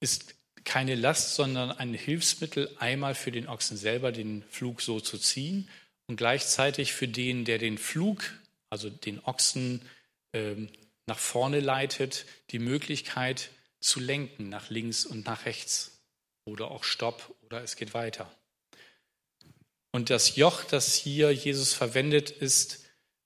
ist 0.00 0.34
keine 0.64 0.94
Last, 0.94 1.34
sondern 1.34 1.70
ein 1.70 1.94
Hilfsmittel, 1.94 2.74
einmal 2.78 3.14
für 3.14 3.32
den 3.32 3.48
Ochsen 3.48 3.76
selber 3.76 4.12
den 4.12 4.42
Flug 4.50 4.80
so 4.80 5.00
zu 5.00 5.18
ziehen 5.18 5.68
und 6.12 6.16
gleichzeitig 6.16 6.92
für 6.92 7.08
den, 7.08 7.46
der 7.46 7.56
den 7.56 7.78
Flug, 7.78 8.38
also 8.68 8.90
den 8.90 9.24
Ochsen, 9.24 9.80
ähm, 10.34 10.68
nach 11.06 11.18
vorne 11.18 11.58
leitet, 11.58 12.26
die 12.50 12.58
Möglichkeit 12.58 13.48
zu 13.80 13.98
lenken 13.98 14.50
nach 14.50 14.68
links 14.68 15.06
und 15.06 15.24
nach 15.24 15.46
rechts 15.46 16.02
oder 16.44 16.70
auch 16.70 16.84
Stopp 16.84 17.34
oder 17.46 17.62
es 17.62 17.76
geht 17.76 17.94
weiter. 17.94 18.30
Und 19.90 20.10
das 20.10 20.36
Joch, 20.36 20.64
das 20.64 20.94
hier 20.94 21.32
Jesus 21.32 21.72
verwendet, 21.72 22.28
ist 22.30 22.84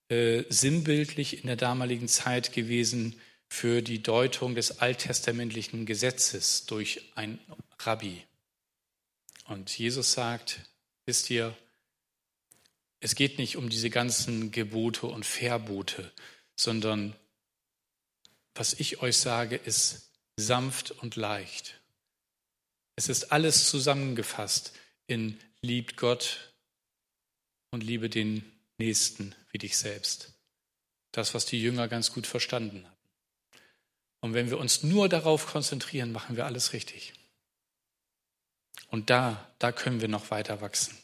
äh, 0.08 0.44
sinnbildlich 0.48 1.40
in 1.40 1.48
der 1.48 1.56
damaligen 1.56 2.06
Zeit 2.06 2.52
gewesen 2.52 3.20
für 3.48 3.82
die 3.82 4.00
Deutung 4.00 4.54
des 4.54 4.78
alttestamentlichen 4.78 5.86
Gesetzes 5.86 6.66
durch 6.66 7.10
ein 7.16 7.40
Rabbi. 7.80 8.22
Und 9.46 9.76
Jesus 9.76 10.12
sagt, 10.12 10.60
wisst 11.04 11.30
ihr, 11.30 11.56
es 13.00 13.14
geht 13.14 13.38
nicht 13.38 13.56
um 13.56 13.68
diese 13.68 13.90
ganzen 13.90 14.50
Gebote 14.50 15.06
und 15.06 15.24
Verbote, 15.24 16.12
sondern 16.56 17.14
was 18.54 18.72
ich 18.74 19.02
euch 19.02 19.18
sage, 19.18 19.56
ist 19.56 20.10
sanft 20.36 20.90
und 20.90 21.16
leicht. 21.16 21.80
Es 22.96 23.08
ist 23.08 23.32
alles 23.32 23.68
zusammengefasst 23.68 24.72
in 25.06 25.38
liebt 25.60 25.96
Gott 25.96 26.52
und 27.70 27.82
liebe 27.82 28.08
den 28.08 28.50
Nächsten 28.78 29.34
wie 29.50 29.58
dich 29.58 29.76
selbst. 29.76 30.32
Das, 31.12 31.34
was 31.34 31.46
die 31.46 31.60
Jünger 31.60 31.88
ganz 31.88 32.12
gut 32.12 32.26
verstanden 32.26 32.86
hatten. 32.86 32.96
Und 34.20 34.34
wenn 34.34 34.50
wir 34.50 34.58
uns 34.58 34.82
nur 34.82 35.08
darauf 35.08 35.46
konzentrieren, 35.46 36.12
machen 36.12 36.36
wir 36.36 36.46
alles 36.46 36.72
richtig. 36.72 37.12
Und 38.88 39.10
da, 39.10 39.52
da 39.58 39.72
können 39.72 40.00
wir 40.00 40.08
noch 40.08 40.30
weiter 40.30 40.60
wachsen. 40.60 40.96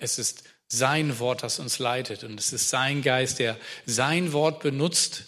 Es 0.00 0.18
ist 0.18 0.44
sein 0.68 1.18
Wort, 1.18 1.42
das 1.42 1.58
uns 1.58 1.78
leitet. 1.78 2.24
Und 2.24 2.38
es 2.38 2.52
ist 2.52 2.68
sein 2.68 3.02
Geist, 3.02 3.38
der 3.38 3.58
sein 3.86 4.32
Wort 4.32 4.60
benutzt 4.60 5.24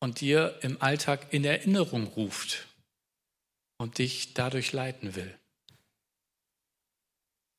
und 0.00 0.20
dir 0.20 0.58
im 0.62 0.80
Alltag 0.82 1.32
in 1.32 1.44
Erinnerung 1.44 2.06
ruft 2.08 2.66
und 3.78 3.98
dich 3.98 4.34
dadurch 4.34 4.72
leiten 4.72 5.14
will. 5.14 5.38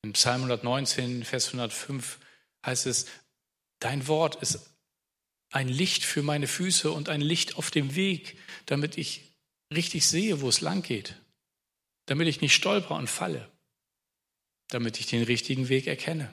Im 0.02 0.12
Psalm 0.12 0.42
119, 0.42 1.24
Vers 1.24 1.48
105 1.48 2.18
heißt 2.64 2.86
es, 2.86 3.06
dein 3.80 4.06
Wort 4.06 4.36
ist 4.36 4.70
ein 5.50 5.68
Licht 5.68 6.04
für 6.04 6.22
meine 6.22 6.46
Füße 6.46 6.90
und 6.90 7.08
ein 7.08 7.20
Licht 7.20 7.56
auf 7.56 7.70
dem 7.70 7.94
Weg, 7.94 8.38
damit 8.66 8.98
ich 8.98 9.32
richtig 9.72 10.06
sehe, 10.06 10.40
wo 10.40 10.48
es 10.48 10.60
lang 10.60 10.82
geht, 10.82 11.16
damit 12.06 12.28
ich 12.28 12.40
nicht 12.40 12.54
stolper 12.54 12.94
und 12.94 13.08
falle, 13.08 13.50
damit 14.68 14.98
ich 15.00 15.06
den 15.06 15.22
richtigen 15.22 15.68
Weg 15.68 15.86
erkenne. 15.86 16.32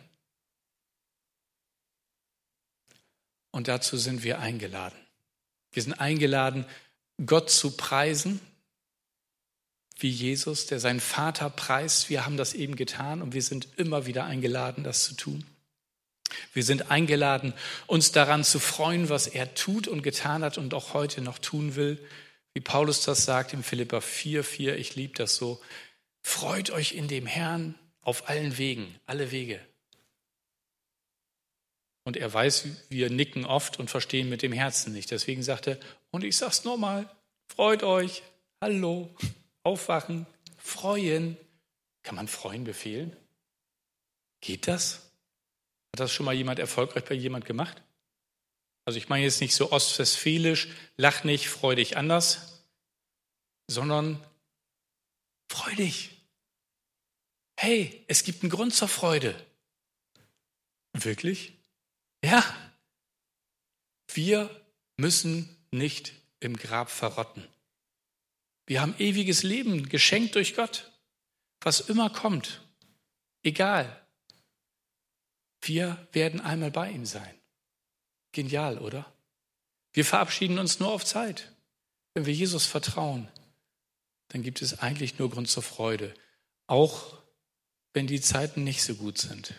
Und 3.52 3.68
dazu 3.68 3.98
sind 3.98 4.24
wir 4.24 4.40
eingeladen. 4.40 4.98
Wir 5.72 5.84
sind 5.84 5.94
eingeladen, 5.94 6.66
Gott 7.24 7.50
zu 7.50 7.78
preisen, 7.78 8.40
wie 10.00 10.10
Jesus, 10.10 10.66
der 10.66 10.80
seinen 10.80 11.00
Vater 11.00 11.50
preist. 11.50 12.10
Wir 12.10 12.26
haben 12.26 12.38
das 12.38 12.54
eben 12.54 12.76
getan 12.76 13.22
und 13.22 13.34
wir 13.34 13.44
sind 13.44 13.68
immer 13.78 14.06
wieder 14.06 14.26
eingeladen, 14.26 14.84
das 14.84 15.04
zu 15.04 15.16
tun. 15.16 15.46
Wir 16.52 16.64
sind 16.64 16.90
eingeladen, 16.90 17.54
uns 17.86 18.12
daran 18.12 18.44
zu 18.44 18.60
freuen, 18.60 19.10
was 19.10 19.28
er 19.28 19.54
tut 19.54 19.88
und 19.88 20.02
getan 20.02 20.44
hat 20.44 20.58
und 20.58 20.74
auch 20.74 20.94
heute 20.94 21.22
noch 21.22 21.38
tun 21.38 21.76
will. 21.76 22.04
Wie 22.54 22.62
Paulus 22.62 23.02
das 23.02 23.26
sagt 23.26 23.54
im 23.54 23.64
Philippa 23.64 24.02
4, 24.02 24.44
4, 24.44 24.78
ich 24.78 24.96
liebe 24.96 25.14
das 25.16 25.36
so. 25.36 25.62
Freut 26.24 26.72
euch 26.72 26.94
in 26.94 27.08
dem 27.08 27.28
Herrn 27.28 27.76
auf 28.04 28.30
allen 28.30 28.58
Wegen, 28.58 29.00
alle 29.06 29.32
Wege. 29.32 29.60
Und 32.06 32.18
er 32.18 32.32
weiß, 32.32 32.68
wir 32.90 33.10
nicken 33.10 33.46
oft 33.46 33.80
und 33.80 33.90
verstehen 33.90 34.30
mit 34.30 34.42
dem 34.42 34.52
Herzen 34.52 34.94
nicht. 34.94 35.10
Deswegen 35.12 35.42
sagt 35.42 35.68
er, 35.68 35.80
und 36.12 36.24
ich 36.24 36.36
sag's 36.36 36.66
nochmal, 36.66 37.10
freut 37.48 37.84
euch, 37.84 38.24
hallo, 38.62 39.10
aufwachen, 39.64 40.26
freuen. 40.58 41.38
Kann 42.04 42.16
man 42.16 42.28
freuen 42.28 42.66
befehlen? 42.66 43.16
Geht 44.42 44.68
das? 44.68 44.96
Hat 45.94 46.02
das 46.02 46.12
schon 46.12 46.26
mal 46.26 46.34
jemand 46.34 46.60
erfolgreich 46.60 47.06
bei 47.06 47.16
jemand 47.16 47.46
gemacht? 47.46 47.82
Also 48.86 48.98
ich 48.98 49.08
meine 49.08 49.24
jetzt 49.24 49.40
nicht 49.40 49.56
so 49.56 49.72
ostwestfälisch, 49.72 50.68
lach 50.98 51.24
nicht, 51.24 51.48
freu 51.48 51.76
dich 51.76 51.96
anders, 51.96 52.64
sondern 53.68 54.22
freu 55.50 55.74
dich. 55.76 56.13
Hey, 57.66 58.04
es 58.10 58.26
gibt 58.26 58.44
einen 58.44 58.50
Grund 58.50 58.74
zur 58.74 58.90
Freude. 58.90 59.42
Wirklich? 60.92 61.54
Ja. 62.22 62.44
Wir 64.12 64.50
müssen 64.98 65.66
nicht 65.72 66.12
im 66.42 66.58
Grab 66.58 66.92
verrotten. 66.92 67.48
Wir 68.66 68.82
haben 68.82 68.96
ewiges 69.00 69.44
Leben 69.44 69.88
geschenkt 69.88 70.36
durch 70.36 70.58
Gott. 70.58 70.92
Was 71.62 71.80
immer 71.80 72.10
kommt, 72.10 72.60
egal. 73.44 74.06
Wir 75.62 76.06
werden 76.12 76.42
einmal 76.42 76.70
bei 76.70 76.92
ihm 76.92 77.06
sein. 77.06 77.40
Genial, 78.34 78.78
oder? 78.78 79.10
Wir 79.94 80.04
verabschieden 80.04 80.60
uns 80.60 80.82
nur 80.82 80.92
auf 80.92 81.06
Zeit. 81.06 81.54
Wenn 82.14 82.26
wir 82.26 82.34
Jesus 82.34 82.66
vertrauen, 82.66 83.32
dann 84.28 84.44
gibt 84.44 84.62
es 84.62 84.80
eigentlich 84.80 85.18
nur 85.18 85.30
Grund 85.30 85.50
zur 85.50 85.64
Freude, 85.64 86.14
auch 86.68 87.23
wenn 87.94 88.08
die 88.08 88.22
Zeiten 88.22 88.64
nicht 88.64 88.84
so 88.84 88.96
gut 88.96 89.18
sind. 89.18 89.54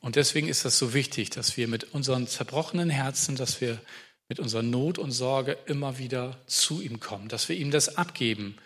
Und 0.00 0.16
deswegen 0.16 0.48
ist 0.48 0.64
das 0.64 0.78
so 0.78 0.92
wichtig, 0.92 1.30
dass 1.30 1.56
wir 1.56 1.66
mit 1.66 1.94
unseren 1.94 2.26
zerbrochenen 2.26 2.90
Herzen, 2.90 3.36
dass 3.36 3.60
wir 3.60 3.80
mit 4.28 4.38
unserer 4.38 4.62
Not 4.62 4.98
und 4.98 5.12
Sorge 5.12 5.56
immer 5.66 5.98
wieder 5.98 6.38
zu 6.46 6.82
ihm 6.82 7.00
kommen, 7.00 7.28
dass 7.28 7.48
wir 7.48 7.56
ihm 7.56 7.70
das 7.70 7.96
abgeben. 7.96 8.56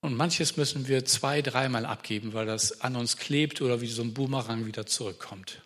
Und 0.00 0.14
manches 0.14 0.56
müssen 0.56 0.86
wir 0.86 1.04
zwei, 1.06 1.42
dreimal 1.42 1.86
abgeben, 1.86 2.34
weil 2.34 2.46
das 2.46 2.82
an 2.82 2.94
uns 2.94 3.16
klebt 3.16 3.62
oder 3.62 3.80
wie 3.80 3.88
so 3.88 4.02
ein 4.02 4.14
Boomerang 4.14 4.66
wieder 4.66 4.86
zurückkommt. 4.86 5.62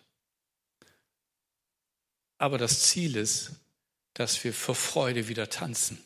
Aber 2.37 2.57
das 2.57 2.83
Ziel 2.83 3.15
ist, 3.15 3.51
dass 4.13 4.43
wir 4.43 4.53
vor 4.53 4.75
Freude 4.75 5.27
wieder 5.27 5.49
tanzen. 5.49 6.03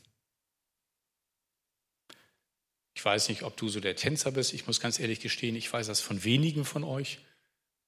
Ich 2.95 3.03
weiß 3.03 3.29
nicht, 3.29 3.43
ob 3.43 3.57
du 3.57 3.69
so 3.69 3.79
der 3.79 3.95
Tänzer 3.95 4.31
bist. 4.31 4.53
Ich 4.53 4.67
muss 4.67 4.79
ganz 4.79 4.99
ehrlich 4.99 5.19
gestehen, 5.19 5.55
ich 5.55 5.71
weiß 5.71 5.87
das 5.87 6.01
von 6.01 6.23
wenigen 6.23 6.65
von 6.65 6.83
euch. 6.83 7.19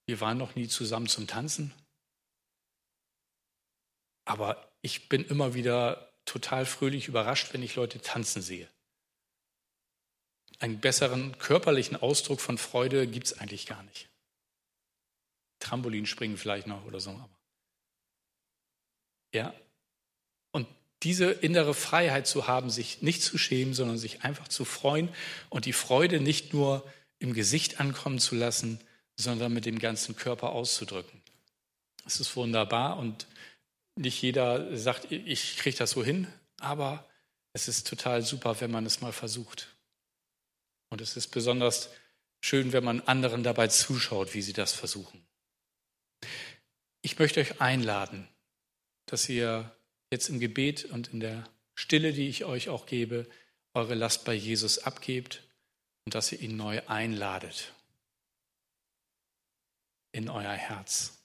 Wir 0.07 0.19
waren 0.19 0.37
noch 0.37 0.55
nie 0.55 0.67
zusammen 0.67 1.07
zum 1.07 1.27
Tanzen. 1.27 1.73
Aber 4.25 4.71
ich 4.81 5.07
bin 5.09 5.23
immer 5.23 5.53
wieder 5.53 6.11
total 6.25 6.65
fröhlich 6.65 7.07
überrascht, 7.07 7.53
wenn 7.53 7.61
ich 7.61 7.75
Leute 7.75 8.01
tanzen 8.01 8.41
sehe. 8.41 8.67
Einen 10.59 10.79
besseren 10.79 11.37
körperlichen 11.37 11.97
Ausdruck 11.97 12.41
von 12.41 12.57
Freude 12.57 13.07
gibt 13.07 13.27
es 13.27 13.39
eigentlich 13.39 13.65
gar 13.65 13.83
nicht. 13.83 14.09
Trampolinspringen 15.59 16.37
vielleicht 16.37 16.67
noch 16.67 16.85
oder 16.85 16.99
so. 16.99 17.11
Aber 17.11 17.37
ja. 19.33 19.53
Diese 21.03 21.31
innere 21.31 21.73
Freiheit 21.73 22.27
zu 22.27 22.47
haben, 22.47 22.69
sich 22.69 23.01
nicht 23.01 23.21
zu 23.21 23.38
schämen, 23.38 23.73
sondern 23.73 23.97
sich 23.97 24.23
einfach 24.23 24.47
zu 24.47 24.65
freuen 24.65 25.10
und 25.49 25.65
die 25.65 25.73
Freude 25.73 26.19
nicht 26.19 26.53
nur 26.53 26.84
im 27.19 27.34
Gesicht 27.34 27.79
ankommen 27.79 28.19
zu 28.19 28.36
lassen, 28.36 28.79
sondern 29.17 29.53
mit 29.53 29.65
dem 29.65 29.79
ganzen 29.79 30.15
Körper 30.15 30.51
auszudrücken. 30.51 31.21
Es 32.05 32.19
ist 32.19 32.36
wunderbar 32.36 32.97
und 32.97 33.27
nicht 33.95 34.21
jeder 34.21 34.75
sagt, 34.77 35.12
ich 35.12 35.58
kriege 35.58 35.77
das 35.77 35.91
so 35.91 36.03
hin, 36.03 36.27
aber 36.60 37.08
es 37.53 37.67
ist 37.67 37.88
total 37.88 38.21
super, 38.21 38.60
wenn 38.60 38.71
man 38.71 38.86
es 38.86 39.01
mal 39.01 39.13
versucht. 39.13 39.75
Und 40.89 41.01
es 41.01 41.15
ist 41.15 41.29
besonders 41.29 41.89
schön, 42.41 42.73
wenn 42.73 42.84
man 42.84 43.01
anderen 43.01 43.43
dabei 43.43 43.67
zuschaut, 43.67 44.34
wie 44.34 44.41
sie 44.41 44.53
das 44.53 44.73
versuchen. 44.73 45.25
Ich 47.01 47.17
möchte 47.17 47.39
euch 47.39 47.62
einladen, 47.62 48.27
dass 49.05 49.29
ihr 49.29 49.74
jetzt 50.11 50.29
im 50.29 50.39
Gebet 50.39 50.85
und 50.85 51.13
in 51.13 51.19
der 51.19 51.49
Stille, 51.75 52.13
die 52.13 52.29
ich 52.29 52.45
euch 52.45 52.69
auch 52.69 52.85
gebe, 52.85 53.27
eure 53.73 53.95
Last 53.95 54.25
bei 54.25 54.33
Jesus 54.33 54.79
abgebt 54.79 55.43
und 56.05 56.15
dass 56.15 56.31
ihr 56.31 56.39
ihn 56.39 56.55
neu 56.55 56.81
einladet 56.87 57.73
in 60.11 60.29
euer 60.29 60.53
Herz 60.53 61.21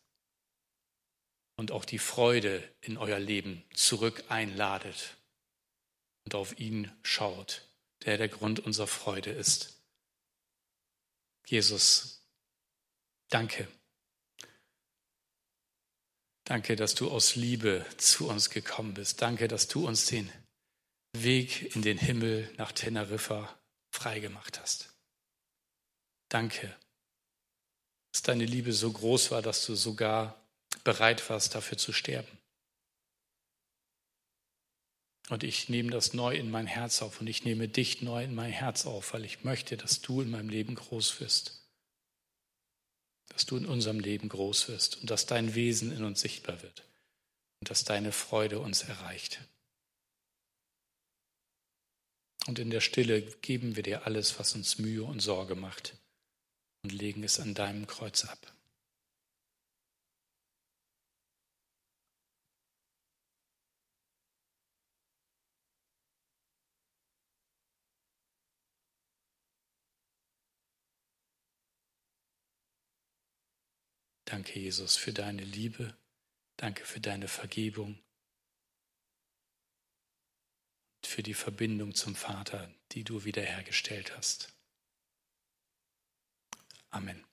und 1.56 1.70
auch 1.70 1.84
die 1.84 1.98
Freude 1.98 2.66
in 2.80 2.96
euer 2.96 3.20
Leben 3.20 3.62
zurück 3.72 4.24
einladet 4.28 5.16
und 6.24 6.34
auf 6.34 6.58
ihn 6.58 6.90
schaut, 7.02 7.68
der 8.04 8.18
der 8.18 8.28
Grund 8.28 8.60
unserer 8.60 8.88
Freude 8.88 9.30
ist. 9.30 9.80
Jesus, 11.46 12.26
danke. 13.28 13.68
Danke, 16.50 16.74
dass 16.74 16.96
du 16.96 17.08
aus 17.08 17.36
Liebe 17.36 17.86
zu 17.96 18.28
uns 18.28 18.50
gekommen 18.50 18.92
bist. 18.92 19.22
Danke, 19.22 19.46
dass 19.46 19.68
du 19.68 19.86
uns 19.86 20.06
den 20.06 20.32
Weg 21.16 21.76
in 21.76 21.82
den 21.82 21.96
Himmel 21.96 22.52
nach 22.56 22.72
Teneriffa 22.72 23.56
freigemacht 23.92 24.60
hast. 24.60 24.92
Danke, 26.28 26.76
dass 28.12 28.22
deine 28.22 28.46
Liebe 28.46 28.72
so 28.72 28.90
groß 28.90 29.30
war, 29.30 29.42
dass 29.42 29.64
du 29.64 29.76
sogar 29.76 30.44
bereit 30.82 31.30
warst, 31.30 31.54
dafür 31.54 31.78
zu 31.78 31.92
sterben. 31.92 32.36
Und 35.28 35.44
ich 35.44 35.68
nehme 35.68 35.92
das 35.92 36.14
neu 36.14 36.34
in 36.34 36.50
mein 36.50 36.66
Herz 36.66 37.00
auf 37.00 37.20
und 37.20 37.28
ich 37.28 37.44
nehme 37.44 37.68
dich 37.68 38.02
neu 38.02 38.24
in 38.24 38.34
mein 38.34 38.50
Herz 38.50 38.86
auf, 38.86 39.14
weil 39.14 39.24
ich 39.24 39.44
möchte, 39.44 39.76
dass 39.76 40.00
du 40.00 40.20
in 40.20 40.30
meinem 40.30 40.48
Leben 40.48 40.74
groß 40.74 41.20
wirst. 41.20 41.59
Dass 43.40 43.46
du 43.46 43.56
in 43.56 43.64
unserem 43.64 44.00
Leben 44.00 44.28
groß 44.28 44.68
wirst 44.68 44.98
und 45.00 45.10
dass 45.10 45.24
dein 45.24 45.54
Wesen 45.54 45.92
in 45.92 46.04
uns 46.04 46.20
sichtbar 46.20 46.60
wird 46.60 46.84
und 47.62 47.70
dass 47.70 47.84
deine 47.84 48.12
Freude 48.12 48.58
uns 48.58 48.82
erreicht. 48.82 49.40
Und 52.46 52.58
in 52.58 52.68
der 52.68 52.82
Stille 52.82 53.22
geben 53.22 53.76
wir 53.76 53.82
dir 53.82 54.04
alles, 54.04 54.38
was 54.38 54.54
uns 54.54 54.78
Mühe 54.78 55.04
und 55.04 55.20
Sorge 55.20 55.54
macht 55.54 55.96
und 56.82 56.92
legen 56.92 57.24
es 57.24 57.40
an 57.40 57.54
deinem 57.54 57.86
Kreuz 57.86 58.26
ab. 58.26 58.52
Danke, 74.30 74.60
Jesus, 74.60 74.96
für 74.96 75.12
deine 75.12 75.42
Liebe. 75.42 75.96
Danke 76.56 76.84
für 76.84 77.00
deine 77.00 77.26
Vergebung. 77.26 77.98
Und 80.98 81.06
für 81.06 81.24
die 81.24 81.34
Verbindung 81.34 81.96
zum 81.96 82.14
Vater, 82.14 82.72
die 82.92 83.02
du 83.02 83.24
wiederhergestellt 83.24 84.16
hast. 84.16 84.54
Amen. 86.90 87.29